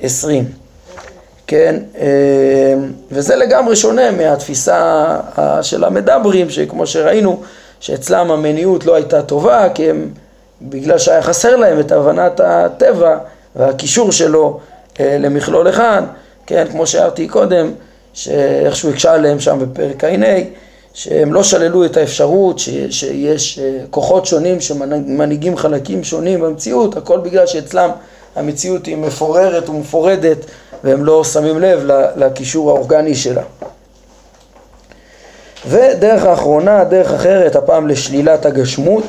20. 0.02 0.44
כן, 1.46 1.76
אה, 1.98 2.74
וזה 3.10 3.36
לגמרי 3.36 3.76
שונה 3.76 4.10
מהתפיסה 4.10 5.16
של 5.62 5.84
המדברים, 5.84 6.50
שכמו 6.50 6.86
שראינו, 6.86 7.42
שאצלם 7.80 8.30
המניעות 8.30 8.86
לא 8.86 8.94
הייתה 8.94 9.22
טובה, 9.22 9.68
כי 9.74 9.90
הם, 9.90 10.08
בגלל 10.62 10.98
שהיה 10.98 11.22
חסר 11.22 11.56
להם 11.56 11.80
את 11.80 11.92
הבנת 11.92 12.40
הטבע 12.40 13.18
והקישור 13.56 14.12
שלו 14.12 14.60
למכלול 15.00 15.68
אחד, 15.68 16.02
כן, 16.46 16.66
כמו 16.70 16.86
שהערתי 16.86 17.28
קודם, 17.28 17.70
שאיכשהו 18.12 18.90
הקשה 18.90 19.12
עליהם 19.12 19.40
שם 19.40 19.58
בפרק 19.60 20.04
ע"ה, 20.04 20.38
שהם 20.94 21.32
לא 21.32 21.42
שללו 21.42 21.84
את 21.84 21.96
האפשרות 21.96 22.58
ש, 22.58 22.68
שיש 22.90 23.58
אה, 23.58 23.78
כוחות 23.90 24.26
שונים 24.26 24.60
שמנהיגים 24.60 25.56
חלקים 25.56 26.04
שונים 26.04 26.40
במציאות, 26.40 26.96
הכל 26.96 27.18
בגלל 27.18 27.46
שאצלם 27.46 27.90
המציאות 28.36 28.86
היא 28.86 28.96
מפוררת 28.96 29.68
ומפורדת 29.68 30.38
והם 30.84 31.04
לא 31.04 31.24
שמים 31.24 31.58
לב 31.58 31.90
לקישור 32.16 32.70
האורגני 32.70 33.14
שלה. 33.14 33.42
ודרך 35.68 36.24
האחרונה, 36.24 36.84
דרך 36.84 37.12
אחרת, 37.12 37.56
הפעם 37.56 37.88
לשלילת 37.88 38.46
הגשמות, 38.46 39.04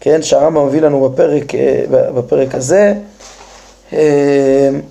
כן, 0.00 0.22
שהרמב"ם 0.22 0.66
מביא 0.66 0.80
לנו 0.80 1.08
בפרק, 1.08 1.54
אה, 1.54 1.84
בפרק 1.90 2.54
הזה, 2.54 2.78
אה, 2.86 2.94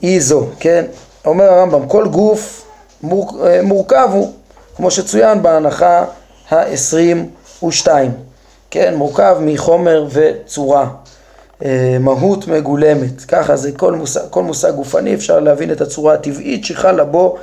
היא 0.02 0.22
זו, 0.22 0.46
כן, 0.60 0.86
אומר 1.26 1.46
הרמב"ם, 1.46 1.88
כל 1.88 2.08
גוף 2.08 2.66
מור, 3.04 3.48
אה, 3.48 3.62
מורכב 3.62 4.10
הוא, 4.12 4.34
כמו 4.76 4.92
שצוין 4.92 5.44
בהנחה 5.44 6.06
ה-22, 6.52 7.88
כן, 8.72 8.96
מורכב 8.96 9.38
מחומר 9.42 10.08
וצורה, 10.12 10.88
אה, 11.66 11.98
מהות 12.00 12.48
מגולמת, 12.48 13.22
ככה 13.22 13.56
זה 13.56 13.72
כל 13.72 13.94
מושג, 13.94 14.22
כל 14.30 14.44
מושג 14.44 14.72
גופני, 14.72 15.14
אפשר 15.14 15.40
להבין 15.40 15.72
את 15.72 15.82
הצורה 15.82 16.14
הטבעית 16.14 16.66
שחלה 16.66 17.04
בו, 17.04 17.38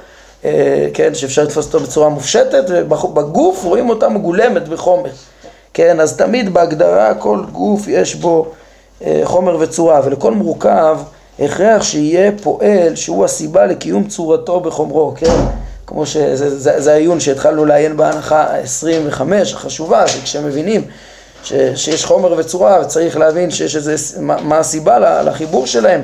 אה, 0.45 0.89
כן, 0.95 1.15
שאפשר 1.15 1.45
לתפוס 1.45 1.67
אותו 1.67 1.81
בצורה 1.81 2.09
מופשטת, 2.09 2.65
ובגוף 2.69 3.65
רואים 3.65 3.91
אותה 3.91 4.09
מגולמת 4.09 4.69
בחומר, 4.69 5.11
כן, 5.75 6.01
אז 6.01 6.17
תמיד 6.17 6.55
בהגדרה 6.55 7.15
כל 7.15 7.41
גוף 7.53 7.89
יש 7.89 8.15
בו 8.15 8.47
חומר 9.25 9.57
וצורה, 9.61 10.01
ולכל 10.05 10.33
מורכב 10.33 10.99
הכרח 11.41 11.83
שיהיה 11.83 12.33
פועל 12.43 12.95
שהוא 12.95 13.25
הסיבה 13.25 13.67
לקיום 13.67 14.09
צורתו 14.09 14.61
בחומרו, 14.61 15.15
כן? 15.17 15.35
כמו 15.87 16.07
שזה 16.07 16.59
זה, 16.59 16.81
זה 16.81 16.93
העיון 16.93 17.21
שהתחלנו 17.21 17.65
לעיין 17.65 17.97
בהנחה 17.97 18.43
ה-25 18.43 19.23
החשובה, 19.55 20.09
שכשמבינים 20.09 20.85
ש, 21.45 21.53
שיש 21.75 22.05
חומר 22.05 22.35
וצורה 22.39 22.81
וצריך 22.83 23.17
להבין 23.17 23.51
שיש 23.51 23.77
איזה, 23.77 23.95
מה, 24.21 24.37
מה 24.41 24.59
הסיבה 24.59 25.23
לחיבור 25.23 25.67
שלהם, 25.67 26.03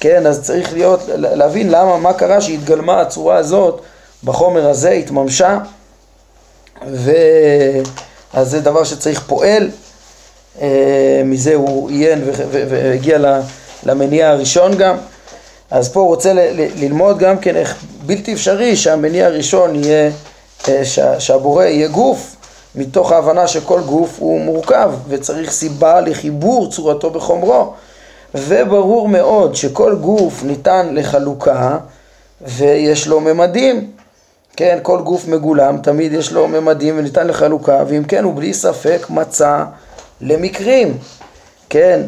כן? 0.00 0.26
אז 0.26 0.42
צריך 0.42 0.72
להיות, 0.72 1.00
להבין 1.16 1.70
למה, 1.70 1.98
מה 1.98 2.12
קרה 2.12 2.40
שהתגלמה 2.40 3.00
הצורה 3.00 3.36
הזאת 3.36 3.80
בחומר 4.24 4.68
הזה, 4.68 4.90
התממשה, 4.90 5.58
ואז 6.92 8.50
זה 8.50 8.60
דבר 8.60 8.84
שצריך 8.84 9.20
פועל, 9.26 9.70
אה, 10.60 11.22
מזה 11.24 11.54
הוא 11.54 11.90
עיין 11.90 12.24
והגיע 12.50 13.18
ל... 13.18 13.40
למניע 13.86 14.30
הראשון 14.30 14.74
גם. 14.76 14.96
אז 15.70 15.88
פה 15.88 16.00
הוא 16.00 16.08
רוצה 16.08 16.32
ל- 16.32 16.38
ל- 16.60 16.68
ללמוד 16.84 17.18
גם 17.18 17.38
כן 17.38 17.56
איך 17.56 17.74
בלתי 18.06 18.32
אפשרי 18.32 18.76
שהמניע 18.76 19.26
הראשון 19.26 19.74
יהיה, 19.84 20.10
אה, 20.68 20.84
שה- 20.84 21.20
שהבורא 21.20 21.64
יהיה 21.64 21.88
גוף, 21.88 22.36
מתוך 22.74 23.12
ההבנה 23.12 23.46
שכל 23.48 23.80
גוף 23.80 24.16
הוא 24.18 24.40
מורכב 24.40 24.92
וצריך 25.08 25.50
סיבה 25.52 26.00
לחיבור 26.00 26.70
צורתו 26.70 27.10
בחומרו. 27.10 27.72
וברור 28.34 29.08
מאוד 29.08 29.54
שכל 29.54 29.94
גוף 29.94 30.42
ניתן 30.42 30.88
לחלוקה 30.92 31.78
ויש 32.40 33.06
לו 33.06 33.20
ממדים. 33.20 33.90
כן, 34.56 34.78
כל 34.82 35.00
גוף 35.00 35.28
מגולם, 35.28 35.78
תמיד 35.78 36.12
יש 36.12 36.32
לו 36.32 36.48
ממדים 36.48 36.98
וניתן 36.98 37.26
לחלוקה, 37.26 37.82
ואם 37.88 38.04
כן 38.04 38.24
הוא 38.24 38.34
בלי 38.36 38.54
ספק 38.54 39.06
מצא 39.10 39.64
למקרים. 40.20 40.98
כן, 41.70 42.00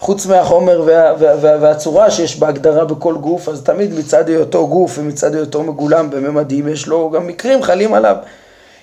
חוץ 0.00 0.26
מהחומר 0.26 0.82
וה, 0.86 1.14
וה, 1.18 1.34
וה, 1.40 1.56
והצורה 1.60 2.10
שיש 2.10 2.38
בהגדרה 2.38 2.84
בכל 2.84 3.14
גוף, 3.14 3.48
אז 3.48 3.62
תמיד 3.62 3.98
מצד 3.98 4.28
היותו 4.28 4.68
גוף 4.68 4.98
ומצד 4.98 5.34
היותו 5.34 5.62
מגולם 5.62 6.10
בממדים, 6.10 6.68
יש 6.68 6.86
לו 6.86 7.10
גם 7.10 7.26
מקרים 7.26 7.62
חלים 7.62 7.94
עליו. 7.94 8.16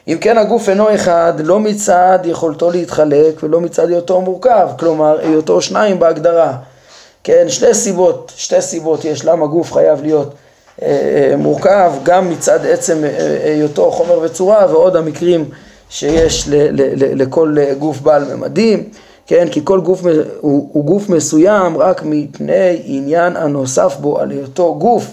אם 0.07 0.17
כן 0.21 0.37
הגוף 0.37 0.69
אינו 0.69 0.95
אחד, 0.95 1.33
לא 1.43 1.59
מצד 1.59 2.19
יכולתו 2.23 2.71
להתחלק 2.71 3.43
ולא 3.43 3.61
מצד 3.61 3.89
היותו 3.89 4.21
מורכב, 4.21 4.69
כלומר 4.79 5.19
היותו 5.19 5.61
שניים 5.61 5.99
בהגדרה. 5.99 6.53
כן, 7.23 7.45
שתי 7.49 7.73
סיבות, 7.73 8.31
שתי 8.35 8.61
סיבות 8.61 9.05
יש 9.05 9.25
למה 9.25 9.45
גוף 9.45 9.73
חייב 9.73 10.01
להיות 10.01 10.33
אה, 10.81 10.87
אה 11.31 11.37
מורכב, 11.37 11.91
גם 12.03 12.29
מצד 12.29 12.65
עצם 12.65 13.03
אה, 13.03 13.09
אה, 13.09 13.53
היותו 13.53 13.91
חומר 13.91 14.19
וצורה 14.19 14.65
ועוד 14.69 14.95
המקרים 14.95 15.49
שיש 15.89 16.47
ל, 16.47 16.55
ל, 16.55 16.81
ל, 16.81 17.21
לכל 17.21 17.55
גוף 17.79 18.01
בעל 18.01 18.35
ממדים. 18.35 18.89
כן, 19.27 19.47
כי 19.51 19.61
כל 19.63 19.81
גוף 19.81 20.01
הוא, 20.39 20.69
הוא 20.73 20.85
גוף 20.85 21.09
מסוים 21.09 21.77
רק 21.77 22.01
מפני 22.05 22.81
עניין 22.85 23.37
הנוסף 23.37 23.95
בו 23.99 24.19
על 24.19 24.31
היותו 24.31 24.75
גוף, 24.79 25.07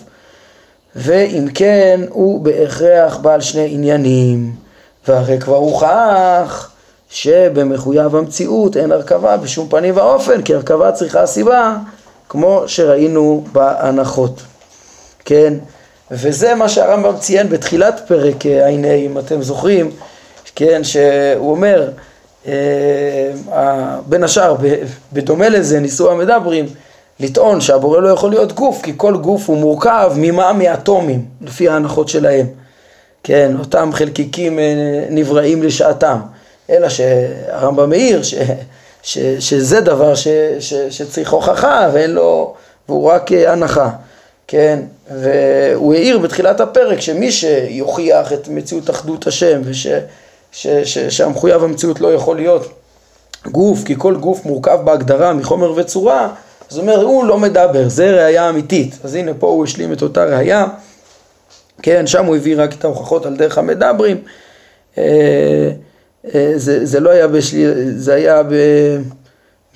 ואם 0.96 1.46
כן 1.55 2.01
הוא 2.09 2.40
בהכרח 2.40 3.16
בעל 3.16 3.40
שני 3.40 3.68
עניינים, 3.70 4.53
והרי 5.09 5.40
כבר 5.40 5.57
הוכח 5.57 6.70
שבמחויב 7.11 8.16
המציאות 8.16 8.77
אין 8.77 8.92
הרכבה 8.92 9.37
בשום 9.37 9.68
פנים 9.68 9.96
ואופן, 9.96 10.42
כי 10.42 10.55
הרכבה 10.55 10.92
צריכה 10.92 11.27
סיבה, 11.27 11.77
כמו 12.29 12.62
שראינו 12.66 13.44
בהנחות, 13.53 14.42
כן, 15.25 15.55
וזה 16.11 16.55
מה 16.55 16.68
שהרמב"ם 16.68 17.16
ציין 17.16 17.48
בתחילת 17.48 18.01
פרק 18.09 18.46
ע"ה, 18.46 18.94
אם 18.94 19.18
אתם 19.18 19.42
זוכרים, 19.42 19.90
כן, 20.55 20.85
שהוא 20.85 21.51
אומר 21.51 21.88
בין 24.07 24.25
השאר, 24.25 24.57
בדומה 25.13 25.49
לזה 25.49 25.81
ניסו 25.81 26.11
המדברים 26.11 26.67
לטעון 27.21 27.61
שהבורא 27.61 28.01
לא 28.01 28.09
יכול 28.09 28.31
להיות 28.31 28.53
גוף, 28.53 28.83
כי 28.83 28.93
כל 28.97 29.17
גוף 29.17 29.49
הוא 29.49 29.57
מורכב 29.57 30.13
ממה 30.17 30.53
מאטומים, 30.53 31.25
לפי 31.41 31.69
ההנחות 31.69 32.09
שלהם. 32.09 32.47
כן, 33.25 33.53
אותם 33.59 33.91
חלקיקים 33.93 34.59
אה, 34.59 34.65
נבראים 35.11 35.63
לשעתם. 35.63 36.19
אלא 36.71 36.89
שהרמב"ם 36.89 37.91
מעיר 37.91 38.23
ש, 38.23 38.35
ש, 39.03 39.19
שזה 39.39 39.81
דבר 39.81 40.15
ש, 40.15 40.29
ש, 40.61 40.75
שצריך 40.75 41.33
הוכחה 41.33 41.89
ואין 41.93 42.11
לו, 42.11 42.55
והוא 42.89 43.11
רק 43.11 43.33
אה, 43.33 43.53
הנחה. 43.53 43.91
כן, 44.49 44.79
והוא 45.11 45.95
העיר 45.95 46.19
בתחילת 46.19 46.61
הפרק 46.61 47.01
שמי 47.01 47.33
שיוכיח 47.33 48.33
את 48.33 48.49
מציאות 48.49 48.91
אחדות 48.91 49.27
השם 49.27 49.61
וש... 49.65 49.87
שהמחויב 50.53 51.65
המציאות 51.65 52.01
לא 52.01 52.15
יכול 52.15 52.37
להיות 52.37 52.73
גוף, 53.47 53.85
כי 53.85 53.95
כל 53.99 54.17
גוף 54.17 54.45
מורכב 54.45 54.79
בהגדרה 54.85 55.33
מחומר 55.33 55.73
וצורה, 55.77 56.35
אז 56.71 56.77
הוא 56.77 56.83
אומר, 56.83 57.03
הוא 57.03 57.25
לא 57.25 57.38
מדבר, 57.38 57.88
זה 57.88 58.11
ראייה 58.11 58.49
אמיתית. 58.49 58.99
אז 59.05 59.15
הנה 59.15 59.35
פה 59.35 59.47
הוא 59.47 59.65
השלים 59.65 59.93
את 59.93 60.03
אותה 60.03 60.25
ראייה, 60.25 60.67
כן, 61.83 62.07
שם 62.07 62.25
הוא 62.25 62.37
הביא 62.37 62.55
רק 62.59 62.73
את 62.73 62.85
ההוכחות 62.85 63.27
על 63.27 63.37
דרך 63.37 63.59
המדברים. 63.59 64.17
אה, 64.99 65.71
אה, 66.35 66.53
זה, 66.57 66.87
זה 66.87 67.01
לא 67.01 67.11
היה 67.11 67.29
בשליל, 67.29 67.93
זה 67.97 68.15
היה 68.15 68.43
ב, 68.43 68.55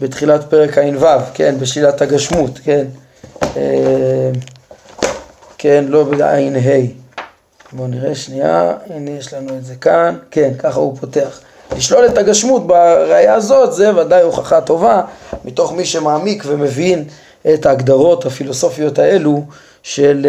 בתחילת 0.00 0.50
פרק 0.50 0.78
ע"ו, 0.78 1.06
כן, 1.34 1.54
בשלילת 1.58 2.02
הגשמות, 2.02 2.60
כן. 2.64 2.84
אה, 3.56 4.30
כן, 5.58 5.84
לא 5.88 6.04
בע"ה. 6.04 7.05
בואו 7.76 7.88
נראה 7.88 8.14
שנייה, 8.14 8.72
הנה 8.94 9.10
יש 9.10 9.34
לנו 9.34 9.56
את 9.58 9.64
זה 9.64 9.74
כאן, 9.74 10.16
כן, 10.30 10.50
ככה 10.58 10.80
הוא 10.80 10.96
פותח. 10.96 11.40
לשלול 11.76 12.06
את 12.06 12.18
הגשמות 12.18 12.66
בראייה 12.66 13.34
הזאת 13.34 13.72
זה 13.72 13.96
ודאי 13.96 14.22
הוכחה 14.22 14.60
טובה 14.60 15.02
מתוך 15.44 15.72
מי 15.72 15.84
שמעמיק 15.84 16.44
ומבין 16.46 17.04
את 17.54 17.66
ההגדרות 17.66 18.26
הפילוסופיות 18.26 18.98
האלו 18.98 19.42
של 19.82 20.26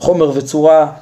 חומר 0.00 0.30
וצורה 0.34 0.92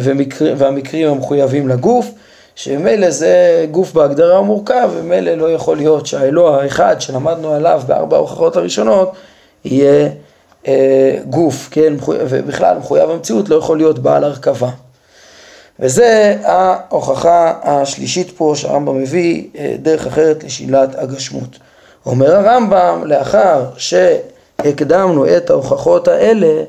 ומקר, 0.00 0.54
והמקרים 0.56 1.08
המחויבים 1.08 1.68
לגוף 1.68 2.10
שממילא 2.54 3.10
זה 3.10 3.66
גוף 3.70 3.92
בהגדרה 3.92 4.38
המורכב, 4.38 4.90
וממילא 4.92 5.34
לא 5.34 5.52
יכול 5.52 5.76
להיות 5.76 6.06
שהאלוה 6.06 6.62
האחד 6.62 6.96
שלמדנו 7.00 7.54
עליו 7.54 7.82
בארבע 7.86 8.16
ההוכחות 8.16 8.56
הראשונות 8.56 9.12
יהיה 9.64 9.92
אה, 9.92 10.08
גוף, 11.30 11.68
כן, 11.70 11.94
ובכלל 12.08 12.78
מחויב 12.78 13.10
המציאות 13.10 13.48
לא 13.48 13.56
יכול 13.56 13.76
להיות 13.76 13.98
בעל 13.98 14.24
הרכבה. 14.24 14.70
וזה 15.80 16.36
ההוכחה 16.44 17.52
השלישית 17.62 18.30
פה 18.36 18.52
שהרמב"ם 18.56 19.02
מביא 19.02 19.44
אה, 19.58 19.74
דרך 19.78 20.06
אחרת 20.06 20.44
לשאלת 20.44 20.98
הגשמות. 20.98 21.58
אומר 22.06 22.36
הרמב"ם, 22.36 23.02
לאחר 23.04 23.64
שהקדמנו 23.76 25.36
את 25.36 25.50
ההוכחות 25.50 26.08
האלה, 26.08 26.62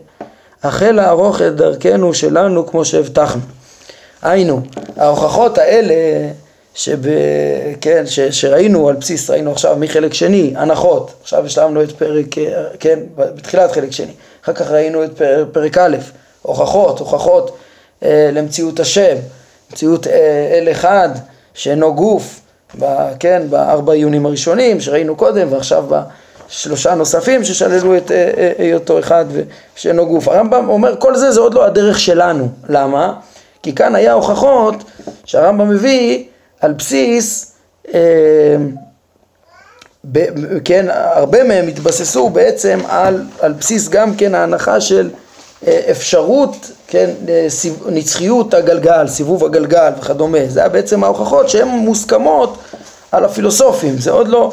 החל 0.64 0.92
לערוך 0.92 1.42
את 1.42 1.56
דרכנו 1.56 2.14
שלנו 2.14 2.68
כמו 2.68 2.86
שהבטחנו. 2.86 3.42
היינו, 4.22 4.62
ההוכחות 4.98 5.58
האלה 5.58 5.94
שב... 6.78 7.00
כן, 7.82 8.04
ש... 8.06 8.20
שראינו 8.20 8.90
על 8.90 8.96
בסיס, 8.96 9.30
ראינו 9.30 9.52
עכשיו 9.52 9.76
מחלק 9.80 10.14
שני, 10.14 10.54
הנחות, 10.56 11.14
עכשיו 11.22 11.46
השלמנו 11.46 11.84
את 11.84 11.92
פרק, 11.92 12.26
כן, 12.80 13.00
בתחילת 13.16 13.72
חלק 13.72 13.92
שני, 13.92 14.12
אחר 14.44 14.54
כך 14.54 14.72
ראינו 14.72 15.04
את 15.04 15.18
פר... 15.18 15.46
פרק 15.52 15.78
א', 15.78 15.98
הוכחות, 16.42 17.00
הוכחות 17.00 17.58
אה, 18.04 18.30
למציאות 18.34 18.80
השם, 18.80 19.16
מציאות 19.72 20.08
אה, 20.08 20.14
אל 20.54 20.72
אחד 20.72 21.10
שאינו 21.54 21.96
גוף, 21.96 22.40
ב... 22.80 22.86
כן, 23.20 23.44
בארבע 23.50 23.94
עיונים 23.94 24.26
הראשונים 24.26 24.82
שראינו 24.82 25.16
קודם 25.16 25.48
ועכשיו 25.52 25.86
בשלושה 26.50 26.96
נוספים 26.96 27.44
ששללו 27.44 27.98
את 27.98 28.12
אה, 28.12 28.32
אה, 28.38 28.52
היותו 28.58 29.00
אחד 29.00 29.26
ושאינו 29.76 30.06
גוף. 30.06 30.28
הרמב"ם 30.28 30.70
אומר 30.70 30.96
כל 31.00 31.16
זה 31.16 31.32
זה 31.32 31.40
עוד 31.40 31.54
לא 31.54 31.66
הדרך 31.66 32.00
שלנו, 32.00 32.50
למה? 32.70 33.14
כי 33.64 33.76
כאן 33.76 33.96
היה 33.96 34.14
הוכחות 34.14 34.76
שהרמב"ם 35.26 35.70
מביא 35.70 36.24
על 36.62 36.74
בסיס, 36.74 37.52
אה, 37.94 38.56
כן, 40.66 40.86
הרבה 40.92 41.44
מהם 41.44 41.68
התבססו 41.68 42.30
בעצם 42.30 42.80
על, 42.88 43.24
על 43.40 43.54
בסיס 43.54 43.90
גם 43.90 44.16
כן 44.16 44.36
ההנחה 44.36 44.82
של 44.82 45.10
אה, 45.68 45.82
אפשרות, 45.92 46.72
כן, 46.88 47.10
סיב, 47.50 47.84
נצחיות 47.90 48.54
הגלגל, 48.54 49.08
סיבוב 49.08 49.46
הגלגל 49.46 49.92
וכדומה, 50.00 50.40
זה 50.48 50.60
היה 50.60 50.70
בעצם 50.70 51.04
ההוכחות 51.04 51.50
שהן 51.50 51.68
מוסכמות 51.68 52.58
על 53.12 53.26
הפילוסופים, 53.26 53.98
זה 53.98 54.12
עוד 54.12 54.28
לא 54.28 54.52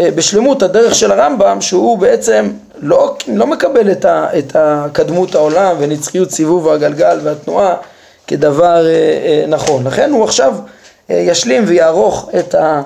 אה, 0.00 0.10
בשלמות 0.14 0.62
הדרך 0.62 0.94
של 0.94 1.12
הרמב"ם 1.12 1.60
שהוא 1.60 1.98
בעצם 1.98 2.50
לא, 2.78 3.16
לא 3.28 3.46
מקבל 3.46 3.92
את, 3.92 4.04
ה, 4.04 4.26
את 4.38 4.56
הקדמות 4.58 5.34
העולם 5.34 5.76
ונצחיות 5.78 6.30
סיבוב 6.30 6.68
הגלגל 6.68 7.18
והתנועה 7.22 7.74
כדבר 8.26 8.86
אה, 8.86 8.92
אה, 8.92 9.44
נכון. 9.48 9.86
לכן 9.86 10.10
הוא 10.10 10.24
עכשיו 10.24 10.54
אה, 10.54 10.60
ישלים 11.08 11.64
ויערוך 11.66 12.30
את, 12.38 12.54
ה, 12.54 12.82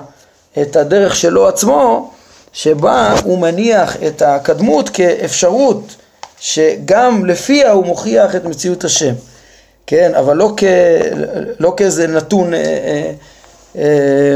את 0.61 0.75
הדרך 0.75 1.15
שלו 1.15 1.47
עצמו, 1.47 2.11
שבה 2.53 3.15
הוא 3.23 3.39
מניח 3.39 3.97
את 4.07 4.21
הקדמות 4.21 4.89
כאפשרות 4.89 5.95
שגם 6.39 7.25
לפיה 7.25 7.71
הוא 7.71 7.85
מוכיח 7.85 8.35
את 8.35 8.45
מציאות 8.45 8.83
השם, 8.83 9.13
כן, 9.87 10.15
אבל 10.15 10.37
לא, 10.37 10.53
כ, 10.57 10.63
לא 11.59 11.73
כאיזה 11.77 12.07
נתון 12.07 12.53
אה, 12.53 12.59
אה, 12.59 13.11
אה, 13.75 14.35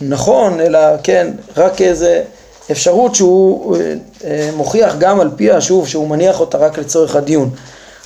נכון, 0.00 0.60
אלא 0.60 0.78
כן, 1.02 1.30
רק 1.56 1.76
כאיזה 1.76 2.22
אפשרות 2.70 3.14
שהוא 3.14 3.76
אה, 4.24 4.50
מוכיח 4.56 4.94
גם 4.98 5.20
על 5.20 5.30
פיה, 5.36 5.60
שוב, 5.60 5.88
שהוא 5.88 6.08
מניח 6.08 6.40
אותה 6.40 6.58
רק 6.58 6.78
לצורך 6.78 7.16
הדיון. 7.16 7.50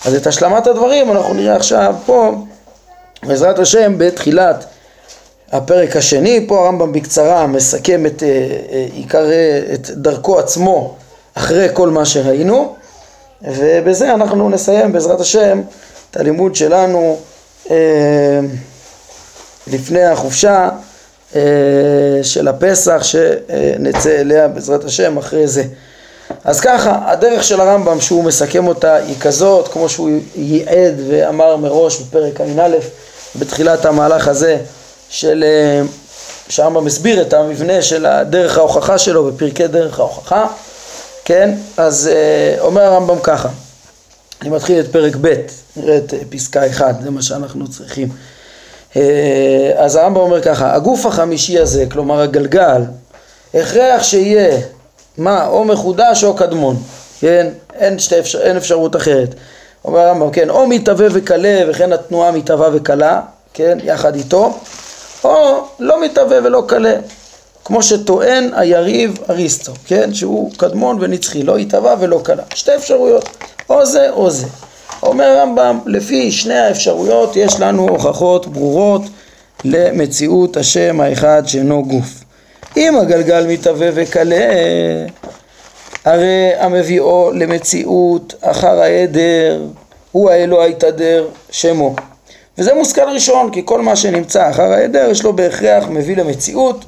אז 0.05 0.15
את 0.15 0.27
השלמת 0.27 0.67
הדברים 0.67 1.11
אנחנו 1.11 1.35
נראה 1.35 1.57
עכשיו 1.57 1.95
פה, 2.07 2.35
בעזרת 3.23 3.59
השם, 3.59 3.95
בתחילת 3.99 4.65
הפרק 5.53 5.97
השני, 5.97 6.45
פה 6.49 6.65
הרמב"ם 6.65 6.93
בקצרה 6.93 7.47
מסכם 7.47 8.07
את 8.07 8.23
אה, 8.23 8.29
אה, 8.73 8.87
עיקר, 8.93 9.27
את 9.75 9.91
דרכו 9.91 10.39
עצמו 10.39 10.95
אחרי 11.35 11.69
כל 11.73 11.89
מה 11.89 12.05
שראינו, 12.05 12.75
ובזה 13.43 14.15
אנחנו 14.15 14.49
נסיים 14.49 14.93
בעזרת 14.93 15.21
השם 15.21 15.61
את 16.11 16.17
הלימוד 16.17 16.55
שלנו 16.55 17.19
אה, 17.71 17.77
לפני 19.67 20.05
החופשה 20.05 20.69
של 22.23 22.49
הפסח 22.49 23.03
שנצא 23.03 24.11
אליה 24.11 24.49
בעזרת 24.49 24.85
השם 24.85 25.17
אחרי 25.17 25.49
זה. 25.49 25.65
אז 26.45 26.61
ככה, 26.61 26.99
הדרך 27.07 27.45
של 27.45 27.61
הרמב"ם 27.61 28.01
שהוא 28.01 28.25
מסכם 28.25 28.67
אותה 28.67 28.95
היא 28.95 29.15
כזאת, 29.21 29.69
כמו 29.69 29.89
שהוא 29.89 30.11
ייעד 30.37 30.95
ואמר 31.09 31.57
מראש 31.57 32.01
בפרק 32.01 32.41
ע"א, 32.41 32.77
בתחילת 33.39 33.85
המהלך 33.85 34.29
הזה, 34.29 34.59
של... 35.11 35.45
אה, 35.47 35.83
שהרמב"ם 36.49 36.85
מסביר 36.85 37.23
את 37.23 37.33
המבנה 37.33 37.83
של 37.83 38.07
דרך 38.31 38.59
ההוכחה 38.59 38.99
שלו 38.99 39.25
בפרקי 39.25 39.67
דרך 39.67 39.99
ההוכחה, 39.99 40.47
כן? 41.25 41.55
אז 41.77 42.11
אה, 42.13 42.61
אומר 42.61 42.83
הרמב"ם 42.83 43.19
ככה, 43.23 43.49
אני 44.43 44.51
מתחיל 44.51 44.81
את 44.81 44.93
פרק 44.93 45.17
ב', 45.21 45.35
נראה 45.77 45.97
את 45.97 46.15
אה, 46.15 46.19
פסקה 46.31 46.67
1, 46.67 46.95
זה 47.03 47.11
מה 47.11 47.23
שאנחנו 47.23 47.69
צריכים. 47.69 48.09
אז 49.77 49.97
הרמב"ם 49.97 50.21
אומר 50.21 50.43
ככה, 50.43 50.75
הגוף 50.75 51.07
החמישי 51.07 51.59
הזה, 51.59 51.85
כלומר 51.91 52.21
הגלגל, 52.21 52.83
הכרח 53.55 54.03
שיהיה 54.03 54.59
מה, 55.19 55.47
או 55.47 55.65
מחודש 55.65 56.25
או 56.25 56.35
קדמון, 56.35 56.83
כן? 57.21 57.47
אין, 57.75 57.99
שתי 57.99 58.19
אפשר, 58.19 58.41
אין 58.41 58.57
אפשרות 58.57 58.97
אחרת. 58.97 59.35
אומר 59.85 59.99
הרמב"ם, 59.99 60.31
כן, 60.31 60.51
או 60.51 60.67
מתהווה 60.67 61.07
וקלה 61.13 61.63
וכן 61.69 61.93
התנועה 61.93 62.33
מתהווה 62.33 62.69
וקלה, 62.73 63.21
כן, 63.55 63.79
יחד 63.83 64.15
איתו, 64.15 64.59
או 65.25 65.65
לא 65.79 66.05
מתהווה 66.05 66.39
ולא 66.45 66.63
קלה, 66.67 66.95
כמו 67.65 67.83
שטוען 67.83 68.51
היריב 68.57 69.19
אריסטו, 69.31 69.73
כן, 69.87 70.15
שהוא 70.15 70.51
קדמון 70.57 70.97
ונצחי, 71.01 71.43
לא 71.43 71.57
התהווה 71.57 71.95
ולא 72.01 72.21
קלה. 72.25 72.43
שתי 72.55 72.75
אפשרויות, 72.75 73.29
או 73.71 73.87
זה 73.87 74.11
או 74.11 74.31
זה. 74.31 74.47
אומר 75.03 75.25
הרמב"ם, 75.25 75.79
לפי 75.87 76.33
שני 76.33 76.59
האפשרויות 76.59 77.37
יש 77.37 77.61
לנו 77.61 77.89
הוכחות 77.89 78.47
ברורות 78.47 79.03
למציאות 79.65 80.57
השם 80.57 81.01
האחד 81.01 81.43
שאינו 81.47 81.85
גוף. 81.85 82.25
אם 82.77 82.99
הגלגל 82.99 83.47
מתהווה 83.47 83.89
וקלה, 83.95 84.47
הרי 86.05 86.51
המביאו 86.59 87.31
למציאות 87.35 88.35
אחר 88.41 88.81
העדר 88.81 89.63
הוא 90.13 90.31
האלוה 90.31 90.65
היתדר 90.65 91.27
שמו. 91.51 91.95
וזה 92.59 92.75
מושכל 92.75 93.09
ראשון, 93.15 93.51
כי 93.51 93.63
כל 93.65 93.83
מה 93.83 93.97
שנמצא 93.97 94.51
אחר 94.51 94.73
העדר 94.73 95.09
יש 95.11 95.23
לו 95.23 95.33
בהכרח 95.33 95.85
מביא 95.89 96.17
למציאות, 96.17 96.85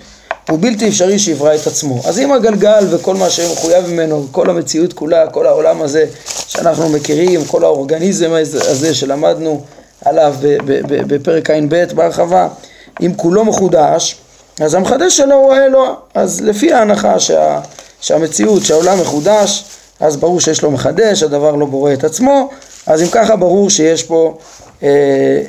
הוא 0.50 0.58
בלתי 0.60 0.88
אפשרי 0.88 1.18
שיברא 1.18 1.54
את 1.54 1.66
עצמו. 1.66 2.00
אז 2.04 2.18
אם 2.18 2.32
הגלגל 2.32 2.86
וכל 2.90 3.14
מה 3.14 3.30
שמחויב 3.30 3.86
ממנו, 3.86 4.26
כל 4.30 4.50
המציאות 4.50 4.92
כולה, 4.92 5.26
כל 5.26 5.46
העולם 5.46 5.82
הזה 5.82 6.06
שאנחנו 6.46 6.88
מכירים, 6.88 7.44
כל 7.44 7.64
האורגניזם 7.64 8.32
הזה 8.32 8.94
שלמדנו 8.94 9.60
עליו 10.04 10.34
בפרק 10.84 11.50
ע"ב 11.50 11.84
בהרחבה, 11.94 12.48
אם 13.00 13.12
כולו 13.16 13.44
מחודש, 13.44 14.16
אז 14.60 14.74
המחדש 14.74 15.16
שלו 15.16 15.34
הוא 15.34 15.54
האלוה. 15.54 15.94
אז 16.14 16.40
לפי 16.40 16.72
ההנחה 16.72 17.20
שה, 17.20 17.60
שהמציאות, 18.00 18.64
שהעולם 18.64 19.00
מחודש, 19.00 19.64
אז 20.00 20.16
ברור 20.16 20.40
שיש 20.40 20.62
לו 20.62 20.70
מחדש, 20.70 21.22
הדבר 21.22 21.54
לא 21.54 21.66
בורא 21.66 21.92
את 21.92 22.04
עצמו, 22.04 22.50
אז 22.86 23.02
אם 23.02 23.08
ככה 23.08 23.36
ברור 23.36 23.70
שיש 23.70 24.02
פה 24.02 24.38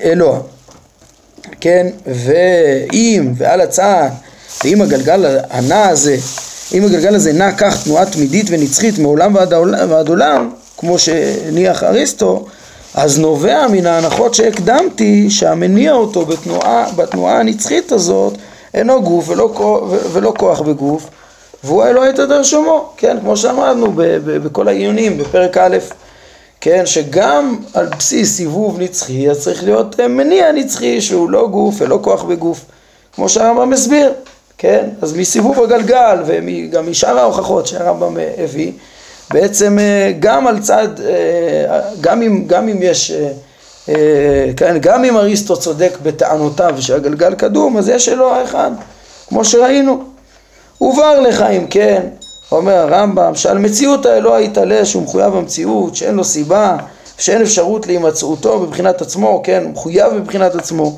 אלוה. 0.03 0.39
כן, 1.61 1.87
ואם, 2.07 3.33
ועל 3.37 3.61
הצעד, 3.61 4.11
ואם 4.63 4.81
הגלגל 4.81 5.37
הנע 5.49 5.87
הזה, 5.87 6.17
אם 6.73 6.83
הגלגל 6.85 7.15
הזה 7.15 7.33
נע 7.33 7.51
כך 7.57 7.83
תנועה 7.83 8.05
תמידית 8.05 8.45
ונצחית 8.49 8.99
מעולם 8.99 9.35
ועד, 9.35 9.53
העולם, 9.53 9.91
ועד 9.91 10.09
עולם, 10.09 10.49
כמו 10.77 10.99
שהניח 10.99 11.83
אריסטו, 11.83 12.45
אז 12.93 13.19
נובע 13.19 13.67
מן 13.67 13.85
ההנחות 13.85 14.33
שהקדמתי 14.33 15.29
שהמניע 15.29 15.93
אותו 15.93 16.25
בתנועה, 16.25 16.85
בתנועה 16.95 17.39
הנצחית 17.39 17.91
הזאת 17.91 18.33
אינו 18.73 19.03
גוף 19.03 19.29
ולא, 19.29 19.85
ולא 20.11 20.33
כוח 20.37 20.61
בגוף, 20.61 21.07
והוא 21.63 21.83
האלוהי 21.83 22.09
יתהדר 22.09 22.43
שמו, 22.43 22.89
כן, 22.97 23.17
כמו 23.21 23.37
שאמרנו 23.37 23.91
בכל 24.25 24.67
העיונים 24.67 25.17
בפרק 25.17 25.57
א', 25.57 25.77
כן, 26.61 26.85
שגם 26.85 27.57
על 27.73 27.85
בסיס 27.97 28.37
סיבוב 28.37 28.79
נצחי, 28.79 29.29
אז 29.29 29.39
צריך 29.39 29.63
להיות 29.63 29.99
אה, 29.99 30.07
מניע 30.07 30.51
נצחי 30.51 31.01
שהוא 31.01 31.29
לא 31.29 31.47
גוף 31.47 31.75
ולא 31.77 31.99
כוח 32.01 32.23
בגוף, 32.23 32.65
כמו 33.15 33.29
שהרמב"ם 33.29 33.69
מסביר, 33.69 34.13
כן, 34.57 34.89
אז 35.01 35.13
מסיבוב 35.13 35.63
הגלגל 35.63 36.17
וגם 36.25 36.91
משאר 36.91 37.19
ההוכחות 37.19 37.67
שהרמב"ם 37.67 38.17
אה, 38.17 38.33
הביא, 38.37 38.71
בעצם 39.31 39.79
אה, 39.79 40.11
גם 40.19 40.47
על 40.47 40.59
צד, 40.59 40.87
גם 42.01 42.21
אם, 42.21 42.43
גם 42.47 42.69
אם 42.69 42.77
יש 42.81 43.11
כן, 44.57 44.77
גם 44.81 45.05
אם 45.05 45.17
אריסטו 45.17 45.57
צודק 45.57 45.97
בטענותיו 46.03 46.75
שהגלגל 46.79 47.35
קדום, 47.35 47.77
אז 47.77 47.89
יש 47.89 48.09
אלוה 48.09 48.43
אחד, 48.43 48.71
כמו 49.29 49.45
שראינו. 49.45 50.03
הובהר 50.77 51.19
לך 51.19 51.41
אם 51.41 51.67
כן, 51.69 52.01
אומר 52.51 52.73
הרמב"ם, 52.73 53.35
שעל 53.35 53.57
מציאות 53.57 54.05
האלוה 54.05 54.41
יתעלה 54.41 54.85
שהוא 54.85 55.03
מחויב 55.03 55.33
במציאות, 55.33 55.95
שאין 55.95 56.15
לו 56.15 56.23
סיבה, 56.23 56.77
שאין 57.17 57.41
אפשרות 57.41 57.87
להימצאותו 57.87 58.59
בבחינת 58.59 59.01
עצמו, 59.01 59.41
כן, 59.43 59.63
הוא 59.63 59.71
מחויב 59.71 60.13
בבחינת 60.13 60.55
עצמו. 60.55 60.97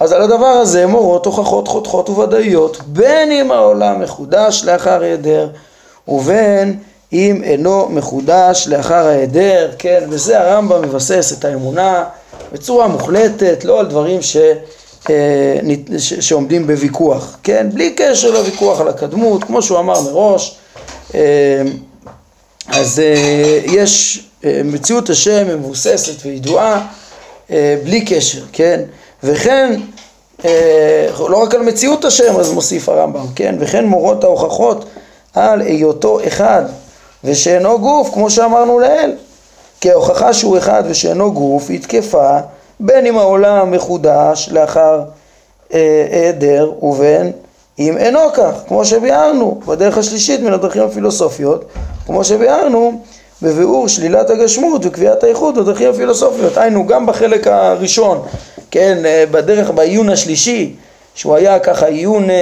אז 0.00 0.12
על 0.12 0.22
הדבר 0.22 0.46
הזה 0.46 0.86
מורות 0.86 1.26
הוכחות 1.26 1.68
חותכות 1.68 2.08
וודאיות, 2.08 2.80
בין 2.86 3.32
אם 3.32 3.50
העולם 3.50 4.00
מחודש 4.00 4.64
לאחר 4.64 5.02
היעדר, 5.02 5.48
ובין 6.08 6.78
אם 7.12 7.40
אינו 7.44 7.88
מחודש 7.88 8.68
לאחר 8.70 9.06
ההיעדר, 9.06 9.70
כן, 9.78 10.04
וזה 10.08 10.40
הרמב"ם 10.40 10.82
מבסס 10.82 11.32
את 11.38 11.44
האמונה 11.44 12.04
בצורה 12.52 12.88
מוחלטת, 12.88 13.64
לא 13.64 13.80
על 13.80 13.86
דברים 13.86 14.22
ש, 14.22 14.36
אה, 15.10 15.58
שעומדים 16.20 16.66
בוויכוח, 16.66 17.36
כן, 17.42 17.66
בלי 17.72 17.94
קשר 17.96 18.30
לוויכוח 18.30 18.80
על 18.80 18.88
הקדמות, 18.88 19.44
כמו 19.44 19.62
שהוא 19.62 19.78
אמר 19.78 20.00
מראש, 20.00 20.58
אז 22.68 23.00
אה, 23.00 23.60
יש 23.64 24.24
מציאות 24.64 25.10
השם 25.10 25.58
מבוססת 25.58 26.26
וידועה 26.26 26.86
בלי 27.84 28.04
קשר, 28.04 28.42
כן, 28.52 28.80
וכן 29.22 29.80
לא 31.18 31.42
רק 31.42 31.54
על 31.54 31.62
מציאות 31.62 32.04
השם 32.04 32.36
אז 32.36 32.52
מוסיף 32.52 32.88
הרמב"ם, 32.88 33.26
כן, 33.34 33.56
וכן 33.58 33.84
מורות 33.84 34.24
ההוכחות 34.24 34.84
על 35.34 35.60
היותו 35.60 36.18
אחד 36.26 36.62
ושאינו 37.24 37.78
גוף, 37.78 38.10
כמו 38.14 38.30
שאמרנו 38.30 38.78
לעיל. 38.78 39.14
כי 39.80 39.90
ההוכחה 39.90 40.32
שהוא 40.32 40.58
אחד 40.58 40.82
ושאינו 40.86 41.32
גוף 41.32 41.70
היא 41.70 41.80
תקפה 41.80 42.38
בין 42.80 43.06
אם 43.06 43.18
העולם 43.18 43.70
מחודש 43.70 44.48
לאחר 44.52 45.02
אה, 45.74 46.06
היעדר 46.10 46.72
אה, 46.82 46.84
ובין 46.84 47.32
אם 47.78 47.96
אינו 47.96 48.20
כך, 48.34 48.52
כמו 48.68 48.84
שביארנו 48.84 49.60
בדרך 49.66 49.98
השלישית 49.98 50.40
מן 50.40 50.52
הדרכים 50.52 50.82
הפילוסופיות, 50.82 51.64
כמו 52.06 52.24
שביארנו 52.24 53.02
בביאור 53.42 53.88
שלילת 53.88 54.30
הגשמות 54.30 54.86
וקביעת 54.86 55.24
האיחוד 55.24 55.58
בדרכים 55.58 55.90
הפילוסופיות. 55.90 56.56
היינו, 56.56 56.86
גם 56.86 57.06
בחלק 57.06 57.46
הראשון, 57.46 58.22
כן, 58.70 58.98
אה, 59.04 59.24
בדרך, 59.30 59.70
בעיון 59.70 60.08
השלישי, 60.10 60.74
שהוא 61.14 61.34
היה 61.34 61.58
ככה 61.58 61.86
עיון 61.86 62.30
אה, 62.30 62.36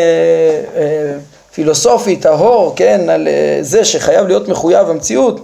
אה, 0.77 1.13
פילוסופי 1.55 2.17
טהור, 2.17 2.73
כן, 2.77 3.11
על 3.11 3.29
אה, 3.29 3.59
זה 3.61 3.85
שחייב 3.85 4.27
להיות 4.27 4.49
מחויב 4.49 4.91
המציאות 4.91 5.41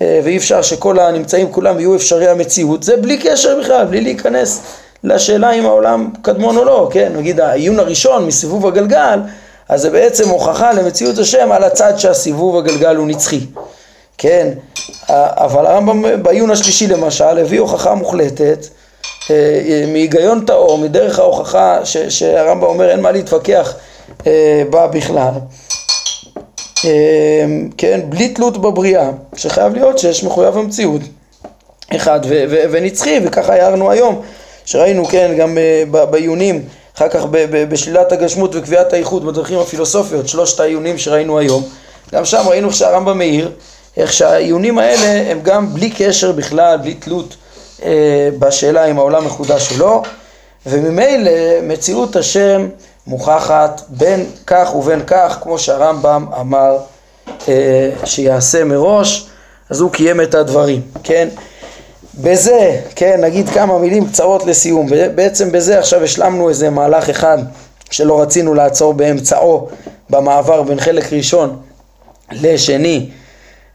אה, 0.00 0.20
ואי 0.24 0.36
אפשר 0.36 0.62
שכל 0.62 0.98
הנמצאים 0.98 1.52
כולם 1.52 1.78
יהיו 1.78 1.96
אפשרי 1.96 2.28
המציאות, 2.28 2.82
זה 2.82 2.96
בלי 2.96 3.18
קשר 3.18 3.60
בכלל, 3.60 3.86
בלי 3.86 4.00
להיכנס 4.00 4.60
לשאלה 5.04 5.50
אם 5.50 5.66
העולם 5.66 6.10
קדמון 6.22 6.56
או 6.56 6.64
לא, 6.64 6.88
כן, 6.92 7.12
נגיד 7.16 7.40
העיון 7.40 7.78
הראשון 7.78 8.26
מסיבוב 8.26 8.66
הגלגל, 8.66 9.20
אז 9.68 9.80
זה 9.80 9.90
בעצם 9.90 10.28
הוכחה 10.28 10.72
למציאות 10.72 11.18
השם 11.18 11.52
על 11.52 11.64
הצד 11.64 11.92
שהסיבוב 11.96 12.56
הגלגל 12.56 12.96
הוא 12.96 13.06
נצחי, 13.06 13.40
כן, 14.18 14.48
אבל 15.08 15.66
הרמב"ם 15.66 16.22
בעיון 16.22 16.50
השלישי 16.50 16.86
למשל 16.86 17.38
הביא 17.38 17.60
הוכחה 17.60 17.94
מוחלטת 17.94 18.66
אה, 19.30 19.84
מהיגיון 19.92 20.44
טהור, 20.44 20.78
מדרך 20.78 21.18
ההוכחה 21.18 21.78
שהרמב"ם 22.08 22.66
אומר 22.66 22.90
אין 22.90 23.00
מה 23.00 23.10
להתווכח 23.10 23.74
אה, 24.26 24.62
בה 24.70 24.86
בכלל, 24.86 25.32
אה, 26.84 26.90
כן, 27.78 28.00
בלי 28.08 28.28
תלות 28.28 28.58
בבריאה, 28.58 29.10
שחייב 29.36 29.74
להיות 29.74 29.98
שיש 29.98 30.24
מחויב 30.24 30.58
המציאות. 30.58 31.00
אחד 31.96 32.20
ונצחי, 32.70 33.20
וככה 33.24 33.52
הערנו 33.52 33.90
היום, 33.90 34.22
שראינו, 34.64 35.04
כן, 35.04 35.34
גם 35.38 35.58
אה, 35.58 36.04
בעיונים, 36.06 36.62
אחר 36.96 37.08
כך 37.08 37.24
בשלילת 37.68 38.12
הגשמות 38.12 38.54
וקביעת 38.54 38.92
האיחוד 38.92 39.24
בדרכים 39.26 39.58
הפילוסופיות, 39.58 40.28
שלושת 40.28 40.60
העיונים 40.60 40.98
שראינו 40.98 41.38
היום, 41.38 41.62
גם 42.12 42.24
שם 42.24 42.42
ראינו 42.48 42.72
שהרמב"ם 42.72 43.18
מאיר, 43.18 43.50
איך 43.96 44.12
שהעיונים 44.12 44.78
האלה 44.78 45.30
הם 45.30 45.40
גם 45.42 45.74
בלי 45.74 45.90
קשר 45.90 46.32
בכלל, 46.32 46.76
בלי 46.76 46.94
תלות 46.94 47.36
אה, 47.82 48.28
בשאלה 48.38 48.84
אם 48.84 48.98
העולם 48.98 49.24
מחודש 49.24 49.72
או 49.72 49.78
לא, 49.78 50.02
וממילא 50.66 51.30
מציאות 51.62 52.16
השם 52.16 52.68
מוכחת 53.06 53.82
בין 53.88 54.26
כך 54.46 54.74
ובין 54.74 55.00
כך, 55.06 55.38
כמו 55.42 55.58
שהרמב"ם 55.58 56.26
אמר 56.40 56.76
אה, 57.48 57.90
שיעשה 58.04 58.64
מראש, 58.64 59.26
אז 59.70 59.80
הוא 59.80 59.90
קיים 59.90 60.20
את 60.20 60.34
הדברים, 60.34 60.80
כן? 61.02 61.28
בזה, 62.22 62.80
כן, 62.96 63.20
נגיד 63.20 63.48
כמה 63.48 63.78
מילים 63.78 64.06
קצרות 64.06 64.46
לסיום, 64.46 64.86
בעצם 65.14 65.52
בזה 65.52 65.78
עכשיו 65.78 66.04
השלמנו 66.04 66.48
איזה 66.48 66.70
מהלך 66.70 67.10
אחד 67.10 67.38
שלא 67.90 68.20
רצינו 68.20 68.54
לעצור 68.54 68.94
באמצעו 68.94 69.68
במעבר 70.10 70.62
בין 70.62 70.80
חלק 70.80 71.12
ראשון 71.12 71.56
לשני, 72.32 73.10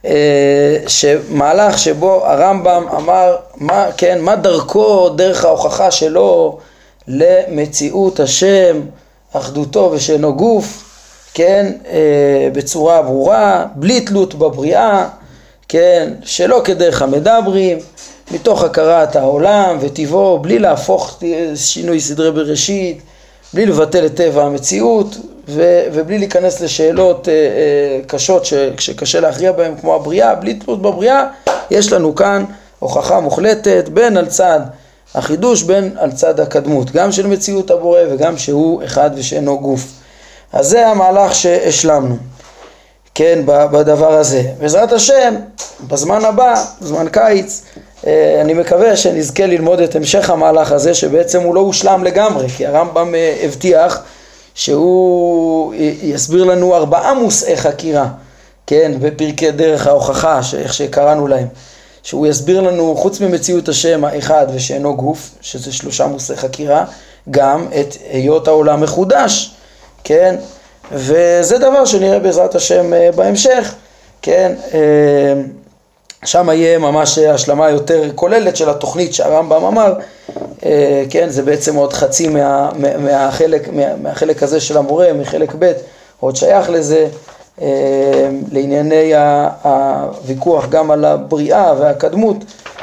אה, 0.05 0.77
שמהלך 0.87 1.79
שבו 1.79 2.25
הרמב"ם 2.25 2.85
אמר 2.95 3.35
מה, 3.55 3.85
כן, 3.97 4.21
מה 4.21 4.35
דרכו, 4.35 5.09
דרך 5.09 5.45
ההוכחה 5.45 5.91
שלו 5.91 6.57
למציאות 7.07 8.19
השם 8.19 8.81
אחדותו 9.33 9.91
ושאינו 9.93 10.35
גוף, 10.35 10.83
כן, 11.33 11.71
אה, 11.91 12.49
בצורה 12.53 13.01
ברורה, 13.01 13.65
בלי 13.75 14.01
תלות 14.01 14.35
בבריאה, 14.35 15.07
כן, 15.67 16.13
שלא 16.23 16.61
כדרך 16.63 17.01
המדברים, 17.01 17.77
מתוך 18.31 18.63
הכרת 18.63 19.15
העולם 19.15 19.77
וטבעו, 19.81 20.39
בלי 20.39 20.59
להפוך 20.59 21.19
שינוי 21.55 21.99
סדרי 21.99 22.31
בראשית, 22.31 23.01
בלי 23.53 23.65
לבטל 23.65 24.05
את 24.05 24.15
טבע 24.15 24.43
המציאות 24.43 25.17
ו, 25.47 25.81
ובלי 25.93 26.17
להיכנס 26.17 26.61
לשאלות 26.61 27.29
אה, 27.29 27.33
אה, 27.33 27.99
קשות 28.07 28.45
ש, 28.45 28.53
שקשה 28.79 29.19
להכריע 29.19 29.51
בהן 29.51 29.73
כמו 29.81 29.95
הבריאה, 29.95 30.35
בלי 30.35 30.53
תלות 30.53 30.81
בבריאה, 30.81 31.27
יש 31.71 31.93
לנו 31.93 32.15
כאן 32.15 32.45
הוכחה 32.79 33.19
מוחלטת 33.19 33.89
בין 33.93 34.17
על 34.17 34.25
צד 34.25 34.59
החידוש 35.15 35.63
בין 35.63 35.91
על 35.97 36.11
צד 36.11 36.39
הקדמות, 36.39 36.91
גם 36.91 37.11
של 37.11 37.27
מציאות 37.27 37.71
הבורא 37.71 37.99
וגם 38.11 38.37
שהוא 38.37 38.83
אחד 38.83 39.11
ושאינו 39.15 39.59
גוף. 39.59 39.81
אז 40.53 40.67
זה 40.67 40.87
המהלך 40.87 41.35
שהשלמנו, 41.35 42.17
כן, 43.15 43.41
בדבר 43.45 44.13
הזה. 44.13 44.43
בעזרת 44.59 44.91
השם, 44.91 45.35
בזמן 45.87 46.25
הבא, 46.25 46.63
בזמן 46.81 47.07
קיץ, 47.09 47.63
אני 48.41 48.53
מקווה 48.53 48.95
שנזכה 48.95 49.45
ללמוד 49.45 49.79
את 49.79 49.95
המשך 49.95 50.29
המהלך 50.29 50.71
הזה, 50.71 50.93
שבעצם 50.93 51.41
הוא 51.41 51.55
לא 51.55 51.59
הושלם 51.59 52.03
לגמרי, 52.03 52.49
כי 52.49 52.65
הרמב"ם 52.65 53.15
אה, 53.15 53.37
הבטיח 53.43 54.03
שהוא 54.55 55.73
יסביר 56.01 56.43
לנו 56.43 56.75
ארבעה 56.75 57.13
מושאי 57.13 57.57
חקירה, 57.57 58.07
כן, 58.67 58.91
בפרקי 58.99 59.51
דרך 59.51 59.87
ההוכחה, 59.87 60.39
איך 60.57 60.73
שקראנו 60.73 61.27
להם. 61.27 61.47
שהוא 62.03 62.27
יסביר 62.27 62.61
לנו, 62.61 62.95
חוץ 62.97 63.19
ממציאות 63.19 63.69
השם 63.69 64.05
האחד 64.05 64.47
ושאינו 64.53 64.95
גוף, 64.95 65.29
שזה 65.41 65.71
שלושה 65.71 66.07
מושאי 66.07 66.35
חקירה, 66.35 66.85
גם 67.31 67.67
את 67.79 67.95
היות 68.11 68.47
העולם 68.47 68.81
מחודש, 68.81 69.51
כן? 70.03 70.35
וזה 70.91 71.57
דבר 71.57 71.85
שנראה 71.85 72.19
בעזרת 72.19 72.55
השם 72.55 72.93
אה, 72.93 73.09
בהמשך, 73.15 73.75
כן? 74.21 74.55
שם 76.25 76.49
יהיה 76.49 76.77
ממש 76.77 77.17
השלמה 77.17 77.69
יותר 77.69 78.03
כוללת 78.15 78.55
של 78.55 78.69
התוכנית 78.69 79.13
שהרמב"ם 79.13 79.63
אמר, 79.63 79.93
אה, 80.65 81.03
כן? 81.09 81.29
זה 81.29 81.41
בעצם 81.41 81.75
עוד 81.75 81.93
חצי 81.93 82.27
מה, 82.27 82.69
מהחלק, 82.99 83.69
מה, 83.73 83.95
מהחלק 83.95 84.43
הזה 84.43 84.59
של 84.59 84.77
המורה, 84.77 85.13
מחלק 85.13 85.55
ב', 85.59 85.71
עוד 86.19 86.35
שייך 86.35 86.69
לזה. 86.69 87.07
אה, 87.61 88.29
לענייני 88.51 89.11
הוויכוח 89.63 90.69
גם 90.69 90.91
על 90.91 91.05
הבריאה 91.05 91.73
והקדמות, 91.79 92.37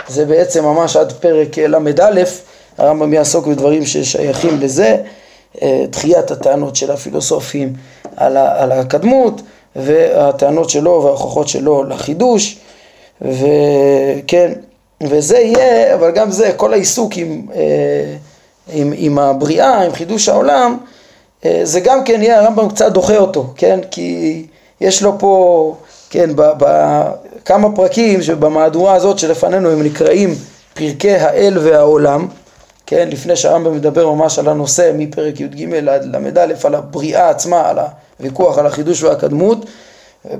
זה 0.09 0.25
בעצם 0.25 0.64
ממש 0.64 0.96
עד 0.96 1.12
פרק 1.12 1.59
ל"א, 1.59 2.22
הרמב"ם 2.79 3.12
יעסוק 3.12 3.46
בדברים 3.46 3.87
ששייכים 3.87 4.61
לזה, 4.61 4.96
דחיית 5.64 6.31
הטענות 6.31 6.77
של 6.77 6.90
הפילוסופים 6.90 7.73
על 8.17 8.73
הקדמות 8.73 9.42
והטענות 9.77 10.71
שלו 10.71 11.02
וההוכחות 11.04 11.48
שלו 11.48 11.85
לחידוש, 11.85 12.58
וכן, 13.23 14.52
וזה 15.02 15.38
יהיה, 15.38 15.94
אבל 15.94 16.10
גם 16.10 16.31
זה, 16.31 16.52
כל 16.56 16.73
העיסוק 16.73 17.12
עם, 17.17 17.46
אה, 17.54 18.17
עם, 18.73 18.92
עם 18.96 19.19
הבריאה, 19.19 19.83
עם 19.83 19.92
חידוש 19.92 20.29
העולם, 20.29 20.77
זה 21.62 21.81
גם 21.81 22.04
כן 22.04 22.23
יהיה, 22.23 22.40
הרמב"ם 22.40 22.69
קצת 22.69 22.92
דוחה 22.92 23.17
אותו, 23.17 23.46
כן? 23.56 23.81
כי 23.90 24.42
יש 24.81 25.02
לו 25.02 25.19
פה, 25.19 25.75
כן, 26.10 26.31
בכמה 26.37 27.77
פרקים 27.77 28.23
שבמהדורה 28.23 28.94
הזאת 28.94 29.19
שלפנינו 29.19 29.71
הם 29.71 29.83
נקראים 29.83 30.35
פרקי 30.75 31.14
האל 31.14 31.58
והעולם, 31.58 32.29
כן, 32.87 33.08
לפני 33.10 33.37
שהרמב"ם 33.37 33.77
מדבר 33.77 34.12
ממש 34.12 34.38
על 34.38 34.48
הנושא 34.48 34.92
מפרק 34.94 35.40
י"ג 35.40 35.75
עד 35.88 36.04
ל"א, 36.04 36.54
על 36.64 36.75
הבריאה 36.75 37.29
עצמה, 37.29 37.69
על 37.69 37.79
הוויכוח 38.19 38.58
על 38.58 38.67
החידוש 38.67 39.02
והקדמות, 39.02 39.67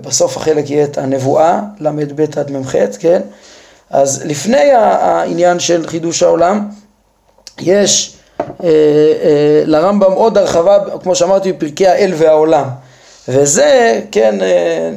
בסוף 0.01 0.37
החלק 0.37 0.71
יהיה 0.71 0.85
את 0.85 0.99
הנבואה, 0.99 1.61
ל"ב 1.81 2.21
עד 2.37 2.51
מ"ח, 2.51 2.75
כן, 2.99 3.23
אז 3.91 4.23
לפני 4.25 4.71
העניין 4.71 5.59
של 5.59 5.87
חידוש 5.87 6.23
העולם, 6.23 6.69
יש 7.61 8.17
אה, 8.41 8.47
אה, 8.65 9.63
לרמב"ם 9.65 10.13
עוד 10.13 10.39
הרחבה, 10.39 10.79
כמו 11.03 11.15
שאמרתי, 11.15 11.53
בפרקי 11.53 11.87
האל 11.87 12.13
והעולם. 12.17 12.69
וזה, 13.29 14.01
כן, 14.13 14.39
אה, 14.43 14.91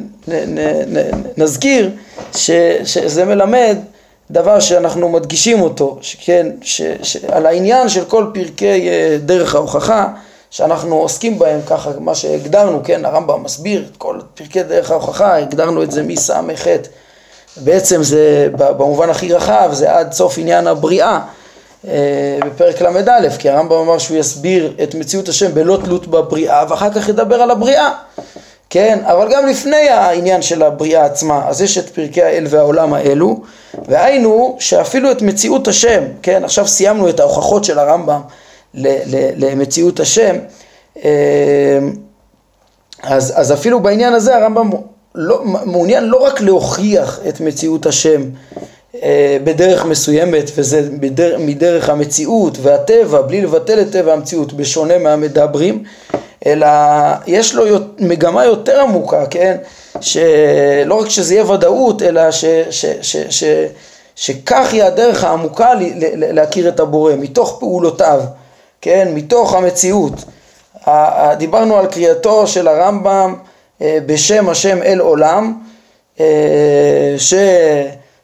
נזכיר 1.37 1.91
שזה 2.83 3.25
מלמד 3.25 3.77
דבר 4.31 4.59
שאנחנו 4.59 5.09
מדגישים 5.09 5.61
אותו, 5.61 5.97
שכן, 6.01 6.47
על 7.27 7.45
העניין 7.45 7.89
של 7.89 8.05
כל 8.05 8.25
פרקי 8.33 8.89
דרך 9.25 9.55
ההוכחה 9.55 10.07
שאנחנו 10.51 10.95
עוסקים 10.95 11.39
בהם, 11.39 11.59
ככה 11.67 11.91
מה 11.99 12.15
שהגדרנו, 12.15 12.81
כן, 12.83 13.05
הרמב"ם 13.05 13.43
מסביר 13.43 13.85
את 13.91 13.97
כל 13.97 14.19
פרקי 14.35 14.63
דרך 14.63 14.91
ההוכחה, 14.91 15.37
הגדרנו 15.37 15.83
את 15.83 15.91
זה 15.91 16.03
מס"ח, 16.03 16.67
בעצם 17.57 18.03
זה 18.03 18.47
במובן 18.57 19.09
הכי 19.09 19.33
רחב, 19.33 19.69
זה 19.73 19.97
עד 19.97 20.11
סוף 20.11 20.37
עניין 20.37 20.67
הבריאה. 20.67 21.19
אה, 21.87 22.39
בפרק 22.45 22.81
ל"א, 22.81 23.29
כי 23.39 23.49
הרמב"ם 23.49 23.77
אמר 23.77 23.97
שהוא 23.97 24.17
יסביר 24.17 24.73
את 24.83 24.95
מציאות 24.95 25.29
השם 25.29 25.53
בלא 25.53 25.79
תלות 25.83 26.07
בבריאה, 26.07 26.63
ואחר 26.69 26.93
כך 26.93 27.09
ידבר 27.09 27.41
על 27.41 27.51
הבריאה. 27.51 27.91
כן, 28.69 28.99
אבל 29.03 29.27
גם 29.33 29.47
לפני 29.47 29.89
העניין 29.89 30.41
של 30.41 30.63
הבריאה 30.63 31.05
עצמה, 31.05 31.41
אז 31.47 31.61
יש 31.61 31.77
את 31.77 31.89
פרקי 31.89 32.23
האל 32.23 32.45
והעולם 32.49 32.93
האלו, 32.93 33.41
והיינו 33.87 34.55
שאפילו 34.59 35.11
את 35.11 35.21
מציאות 35.21 35.67
השם, 35.67 36.03
כן, 36.21 36.43
עכשיו 36.43 36.67
סיימנו 36.67 37.09
את 37.09 37.19
ההוכחות 37.19 37.63
של 37.63 37.79
הרמב"ם 37.79 38.21
למציאות 39.37 39.99
השם, 39.99 40.35
אה, 41.03 41.79
אז, 43.03 43.33
אז 43.35 43.51
אפילו 43.51 43.79
בעניין 43.79 44.13
הזה 44.13 44.35
הרמב"ם 44.35 44.69
לא, 45.15 45.41
מעוניין 45.43 46.03
לא 46.03 46.17
רק 46.17 46.41
להוכיח 46.41 47.19
את 47.29 47.39
מציאות 47.39 47.85
השם 47.85 48.21
אה, 49.03 49.37
בדרך 49.43 49.85
מסוימת, 49.85 50.51
וזה 50.55 50.89
בדר, 50.99 51.37
מדרך 51.39 51.89
המציאות 51.89 52.57
והטבע, 52.61 53.21
בלי 53.21 53.41
לבטל 53.41 53.81
את 53.81 53.91
טבע 53.91 54.13
המציאות, 54.13 54.53
בשונה 54.53 54.97
מהמדברים, 54.97 55.83
אלא 56.45 56.67
יש 57.27 57.55
לו 57.55 57.65
מגמה 57.99 58.45
יותר 58.45 58.81
עמוקה, 58.81 59.25
כן? 59.25 59.57
שלא 60.01 60.95
רק 60.95 61.09
שזה 61.09 61.33
יהיה 61.33 61.51
ודאות, 61.51 62.01
אלא 62.01 62.31
ש, 62.31 62.45
ש, 62.69 62.85
ש, 63.01 63.17
ש, 63.29 63.43
שכך 64.15 64.73
היא 64.73 64.83
הדרך 64.83 65.23
העמוקה 65.23 65.73
להכיר 66.15 66.69
את 66.69 66.79
הבורא, 66.79 67.13
מתוך 67.15 67.57
פעולותיו, 67.59 68.21
כן? 68.81 69.07
מתוך 69.13 69.53
המציאות. 69.53 70.13
דיברנו 71.37 71.77
על 71.77 71.87
קריאתו 71.87 72.47
של 72.47 72.67
הרמב"ם 72.67 73.35
אה, 73.81 73.97
בשם 74.05 74.49
השם 74.49 74.83
אל 74.83 74.99
עולם, 74.99 75.53
אה, 76.19 76.25
ש... 77.17 77.33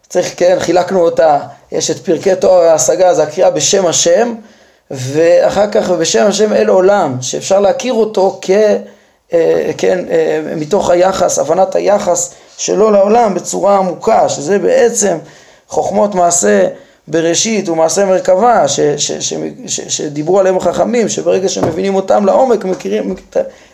צריך, 0.10 0.34
כן, 0.38 0.58
חילקנו 0.60 1.01
אותה, 1.01 1.39
יש 1.72 1.91
את 1.91 1.99
פרקי 2.06 2.36
תואר 2.36 2.62
ההשגה, 2.62 3.14
זה 3.14 3.24
הקריאה 3.24 3.49
בשם 3.49 3.86
השם, 3.86 4.34
ואחר 4.91 5.72
כך 5.72 5.89
בשם 5.89 6.26
השם 6.28 6.53
אל 6.53 6.68
עולם, 6.68 7.18
שאפשר 7.22 7.60
להכיר 7.60 7.93
אותו 7.93 8.39
כ... 8.41 8.49
אה, 9.34 9.72
כן, 9.78 10.06
מתוך 10.56 10.89
היחס, 10.89 11.39
הבנת 11.39 11.76
היחס 11.76 12.34
שלו 12.58 12.91
לעולם 12.91 13.34
בצורה 13.34 13.78
עמוקה, 13.78 14.30
שזה 14.30 14.60
בעצם 14.60 15.18
חוכמות 15.68 16.16
מעשה 16.16 16.68
בראשית 17.08 17.70
ומעשה 17.70 18.06
מרכבה, 18.06 18.68
ש, 18.68 18.80
ש, 18.80 19.12
ש, 19.12 19.34
ש, 19.68 19.82
שדיברו 19.82 20.39
עליהם 20.39 20.58
החכמים, 20.58 21.10
שברגע 21.10 21.49
שמבינים 21.49 21.95
אותם 21.95 22.26
לעומק, 22.26 22.66
מכירים 22.66 23.16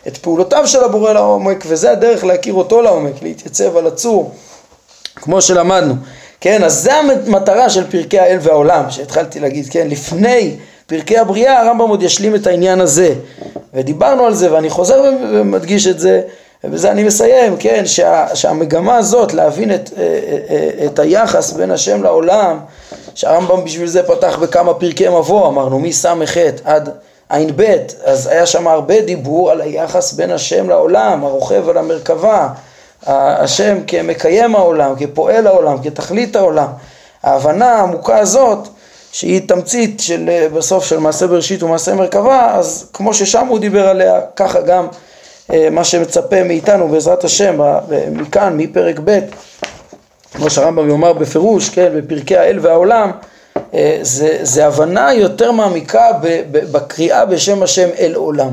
את 0.07 0.17
פעולותיו 0.17 0.67
של 0.67 0.83
הבורא 0.83 1.13
לעומק, 1.13 1.63
וזה 1.67 1.91
הדרך 1.91 2.23
להכיר 2.23 2.53
אותו 2.53 2.81
לעומק, 2.81 3.13
להתייצב 3.21 3.77
על 3.77 3.87
הצור, 3.87 4.31
כמו 5.15 5.41
שלמדנו. 5.41 5.93
כן, 6.41 6.63
אז 6.63 6.73
זה 6.73 6.93
המטרה 6.95 7.69
של 7.69 7.91
פרקי 7.91 8.19
האל 8.19 8.37
והעולם, 8.41 8.83
שהתחלתי 8.89 9.39
להגיד, 9.39 9.65
כן, 9.69 9.87
לפני 9.87 10.55
פרקי 10.85 11.17
הבריאה 11.17 11.61
הרמב"ם 11.61 11.89
עוד 11.89 12.03
ישלים 12.03 12.35
את 12.35 12.47
העניין 12.47 12.81
הזה, 12.81 13.13
ודיברנו 13.73 14.25
על 14.25 14.33
זה 14.33 14.53
ואני 14.53 14.69
חוזר 14.69 15.01
ומדגיש 15.33 15.87
את 15.87 15.99
זה, 15.99 16.21
ובזה 16.63 16.91
אני 16.91 17.03
מסיים, 17.03 17.57
כן, 17.57 17.85
שה, 17.85 18.35
שהמגמה 18.35 18.97
הזאת 18.97 19.33
להבין 19.33 19.75
את, 19.75 19.89
אה, 19.97 20.03
אה, 20.03 20.37
אה, 20.49 20.85
את 20.85 20.99
היחס 20.99 21.51
בין 21.51 21.71
השם 21.71 22.03
לעולם, 22.03 22.59
שהרמב"ם 23.15 23.63
בשביל 23.65 23.87
זה 23.87 24.03
פתח 24.03 24.37
בכמה 24.41 24.73
פרקי 24.73 25.09
מבוא, 25.09 25.47
אמרנו 25.47 25.79
מס"ח 25.79 26.37
עד 26.63 26.89
ע"ב, 27.29 27.75
אז 28.03 28.27
היה 28.27 28.45
שם 28.45 28.67
הרבה 28.67 29.01
דיבור 29.01 29.51
על 29.51 29.61
היחס 29.61 30.13
בין 30.13 30.31
השם 30.31 30.69
לעולם, 30.69 31.23
הרוכב 31.23 31.69
על 31.69 31.77
המרכבה, 31.77 32.49
השם 33.07 33.77
כמקיים 33.87 34.55
העולם, 34.55 34.93
כפועל 34.99 35.47
העולם, 35.47 35.83
כתכלית 35.83 36.35
העולם. 36.35 36.67
ההבנה 37.23 37.71
העמוקה 37.71 38.17
הזאת, 38.17 38.67
שהיא 39.11 39.41
תמצית 39.47 39.99
של 39.99 40.47
בסוף 40.53 40.85
של 40.85 40.99
מעשה 40.99 41.27
בראשית 41.27 41.63
ומעשה 41.63 41.95
מרכבה, 41.95 42.51
אז 42.53 42.87
כמו 42.93 43.13
ששם 43.13 43.47
הוא 43.47 43.59
דיבר 43.59 43.87
עליה, 43.87 44.19
ככה 44.35 44.61
גם 44.61 44.87
מה 45.49 45.83
שמצפה 45.83 46.43
מאיתנו 46.43 46.87
בעזרת 46.87 47.23
השם, 47.23 47.59
מכאן, 48.11 48.57
מפרק 48.57 48.99
ב', 49.03 49.19
כמו 50.33 50.49
שהרמב"ם 50.49 50.89
יאמר 50.89 51.13
בפירוש, 51.13 51.69
כן, 51.69 51.91
בפרקי 51.95 52.37
האל 52.37 52.59
והעולם, 52.61 53.11
אה, 53.73 53.99
זה, 54.01 54.39
זה 54.41 54.67
הבנה 54.67 55.13
יותר 55.13 55.51
מעמיקה 55.51 56.07
בקריאה 56.51 57.25
בשם 57.25 57.63
השם 57.63 57.89
אל 57.99 58.13
עולם. 58.15 58.51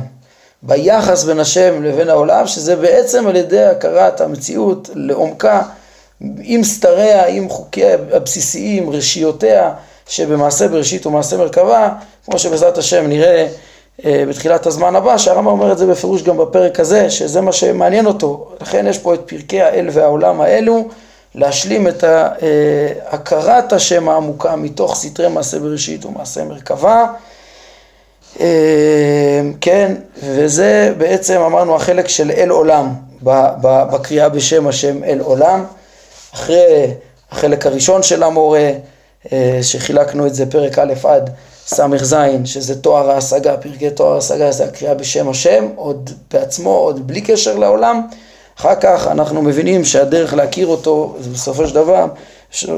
ביחס 0.63 1.25
בין 1.25 1.41
השם 1.41 1.83
לבין 1.83 2.09
העולם, 2.09 2.47
שזה 2.47 2.77
בעצם 2.77 3.27
על 3.27 3.37
ידי 3.37 3.65
הכרת 3.65 4.21
המציאות 4.21 4.91
לעומקה, 4.95 5.63
עם 6.43 6.65
סתריה, 6.65 7.27
עם 7.27 7.49
חוקיה 7.49 7.97
הבסיסיים, 8.13 8.91
רשיותיה, 8.91 9.73
שבמעשה 10.09 10.69
בראשית 10.69 11.07
ומעשה 11.07 11.37
מרכבה, 11.37 11.89
כמו 12.25 12.39
שבעזרת 12.39 12.79
השם 12.79 13.07
נראה 13.07 13.37
אה, 13.37 13.49
בתחילת 14.05 14.67
הזמן 14.67 14.97
הבא, 14.97 15.19
שהרמב"ם 15.19 15.47
אומר 15.47 15.73
את 15.73 15.79
זה 15.79 15.87
בפירוש 15.87 16.23
גם 16.23 16.37
בפרק 16.37 16.81
הזה, 16.81 17.11
שזה 17.11 17.41
מה 17.41 17.53
שמעניין 17.53 18.07
אותו. 18.07 18.49
לכן 18.61 18.87
יש 18.87 18.99
פה 18.99 19.15
את 19.15 19.21
פרקי 19.27 19.61
האל 19.61 19.89
והעולם 19.93 20.41
האלו, 20.41 20.89
להשלים 21.35 21.89
את 21.89 22.05
אה, 22.05 22.29
הכרת 23.07 23.73
השם 23.73 24.09
העמוקה 24.09 24.57
מתוך 24.57 24.95
סתרי 24.95 25.29
מעשה 25.29 25.59
בראשית 25.59 26.05
ומעשה 26.05 26.45
מרכבה. 26.45 27.07
אמ, 28.41 28.45
כן, 29.61 29.95
וזה 30.23 30.93
בעצם 30.99 31.41
אמרנו 31.41 31.77
החלק 31.77 32.09
של 32.09 32.31
אל 32.31 32.49
עולם, 32.49 32.95
בקריאה 33.23 34.29
בשם 34.29 34.67
השם 34.67 35.05
אל 35.05 35.21
עולם, 35.21 35.65
אחרי 36.35 36.87
החלק 37.31 37.67
הראשון 37.67 38.03
של 38.03 38.23
המורה, 38.23 38.71
אה, 39.33 39.59
שחילקנו 39.63 40.27
את 40.27 40.35
זה 40.35 40.51
פרק 40.51 40.79
א' 40.79 40.95
עד 41.05 41.31
ס"ז, 41.69 42.17
שזה 42.45 42.83
תואר 42.83 43.11
ההשגה, 43.11 43.57
פרקי 43.57 43.91
תואר 43.91 44.15
ההשגה 44.15 44.53
זה 44.53 44.65
הקריאה 44.65 44.95
בשם 44.95 45.29
השם, 45.29 45.69
עוד 45.77 46.11
בעצמו, 46.31 46.71
עוד 46.71 47.07
בלי 47.07 47.21
קשר 47.21 47.57
לעולם, 47.57 48.07
אחר 48.59 48.75
כך 48.75 49.09
אנחנו 49.11 49.43
מבינים 49.43 49.85
שהדרך 49.85 50.35
להכיר 50.35 50.67
אותו, 50.67 51.15
זה 51.21 51.31
בסופו 51.31 51.67
של 51.67 51.75
דבר, 51.75 52.07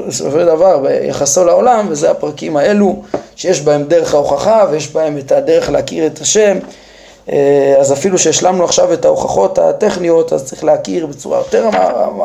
בסופו 0.07 0.31
של 0.31 0.45
דבר 0.45 0.77
ביחסו 0.77 1.45
לעולם, 1.45 1.87
וזה 1.89 2.11
הפרקים 2.11 2.57
האלו 2.57 3.01
שיש 3.35 3.61
בהם 3.61 3.83
דרך 3.83 4.13
ההוכחה 4.13 4.65
ויש 4.71 4.91
בהם 4.91 5.17
את 5.17 5.31
הדרך 5.31 5.69
להכיר 5.69 6.05
את 6.07 6.21
השם. 6.21 6.57
אה, 7.29 7.75
אז 7.79 7.93
אפילו 7.93 8.17
שהשלמנו 8.17 8.63
עכשיו 8.63 8.93
את 8.93 9.05
ההוכחות 9.05 9.59
הטכניות, 9.59 10.33
אז 10.33 10.45
צריך 10.45 10.63
להכיר 10.63 11.05
בצורה 11.05 11.37
יותר 11.37 11.69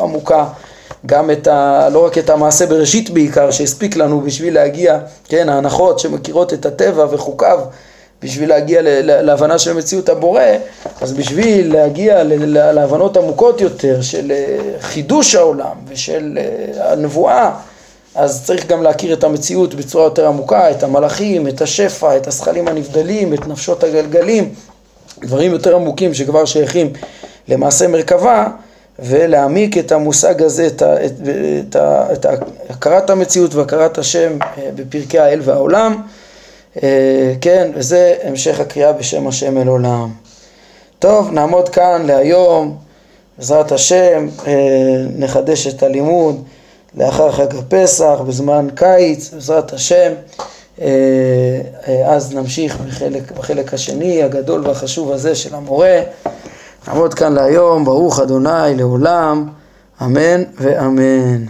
עמוקה 0.01 0.45
גם 1.05 1.31
את 1.31 1.47
ה... 1.47 1.89
לא 1.91 2.05
רק 2.05 2.17
את 2.17 2.29
המעשה 2.29 2.65
בראשית 2.65 3.09
בעיקר, 3.09 3.51
שהספיק 3.51 3.95
לנו 3.95 4.21
בשביל 4.21 4.53
להגיע, 4.53 4.99
כן, 5.29 5.49
ההנחות 5.49 5.99
שמכירות 5.99 6.53
את 6.53 6.65
הטבע 6.65 7.05
וחוקיו 7.11 7.59
בשביל 8.21 8.49
להגיע 8.49 8.81
להבנה 9.03 9.59
של 9.59 9.73
מציאות 9.73 10.09
הבורא, 10.09 10.41
אז 11.01 11.13
בשביל 11.13 11.73
להגיע 11.73 12.23
להבנות 12.73 13.17
עמוקות 13.17 13.61
יותר 13.61 14.01
של 14.01 14.31
אה, 14.31 14.57
חידוש 14.79 15.35
העולם 15.35 15.75
ושל 15.87 16.37
אה, 16.41 16.91
הנבואה, 16.91 17.51
אז 18.15 18.45
צריך 18.45 18.67
גם 18.67 18.83
להכיר 18.83 19.13
את 19.13 19.23
המציאות 19.23 19.73
בצורה 19.73 20.03
יותר 20.03 20.27
עמוקה, 20.27 20.71
את 20.71 20.83
המלאכים, 20.83 21.47
את 21.47 21.61
השפע, 21.61 22.17
את 22.17 22.27
הזכלים 22.27 22.67
הנבדלים, 22.67 23.33
את 23.33 23.47
נפשות 23.47 23.83
הגלגלים, 23.83 24.53
דברים 25.21 25.51
יותר 25.51 25.75
עמוקים 25.75 26.13
שכבר 26.13 26.45
שייכים 26.45 26.93
למעשה 27.47 27.87
מרכבה, 27.87 28.47
ולהעמיק 28.99 29.77
את 29.77 29.91
המושג 29.91 30.41
הזה, 30.41 30.67
את, 30.67 30.83
את, 30.83 31.11
את, 31.61 31.75
את 32.13 32.25
הכרת 32.69 33.09
המציאות 33.09 33.55
והכרת 33.55 33.97
השם 33.97 34.37
אה, 34.41 34.69
בפרקי 34.75 35.19
האל 35.19 35.39
והעולם. 35.43 36.01
אה, 36.83 37.33
כן, 37.41 37.71
וזה 37.75 38.15
המשך 38.23 38.59
הקריאה 38.59 38.93
בשם 38.93 39.27
השם 39.27 39.57
אל 39.57 39.67
עולם. 39.67 40.09
טוב, 40.99 41.31
נעמוד 41.31 41.69
כאן 41.69 42.03
להיום, 42.05 42.77
בעזרת 43.37 43.71
השם, 43.71 44.27
אה, 44.47 44.53
נחדש 45.17 45.67
את 45.67 45.83
הלימוד 45.83 46.43
לאחר 46.95 47.31
חג 47.31 47.55
הפסח, 47.55 48.19
בזמן 48.27 48.67
קיץ, 48.75 49.33
בעזרת 49.33 49.73
השם. 49.73 50.13
אז 52.05 52.35
נמשיך 52.35 52.77
בחלק, 52.77 53.31
בחלק 53.31 53.73
השני, 53.73 54.23
הגדול 54.23 54.67
והחשוב 54.67 55.11
הזה 55.11 55.35
של 55.35 55.55
המורה. 55.55 55.99
נעמוד 56.87 57.13
כאן 57.13 57.33
להיום, 57.33 57.85
ברוך 57.85 58.19
אדוני 58.19 58.75
לעולם, 58.75 59.47
אמן 60.01 60.43
ואמן. 60.59 61.45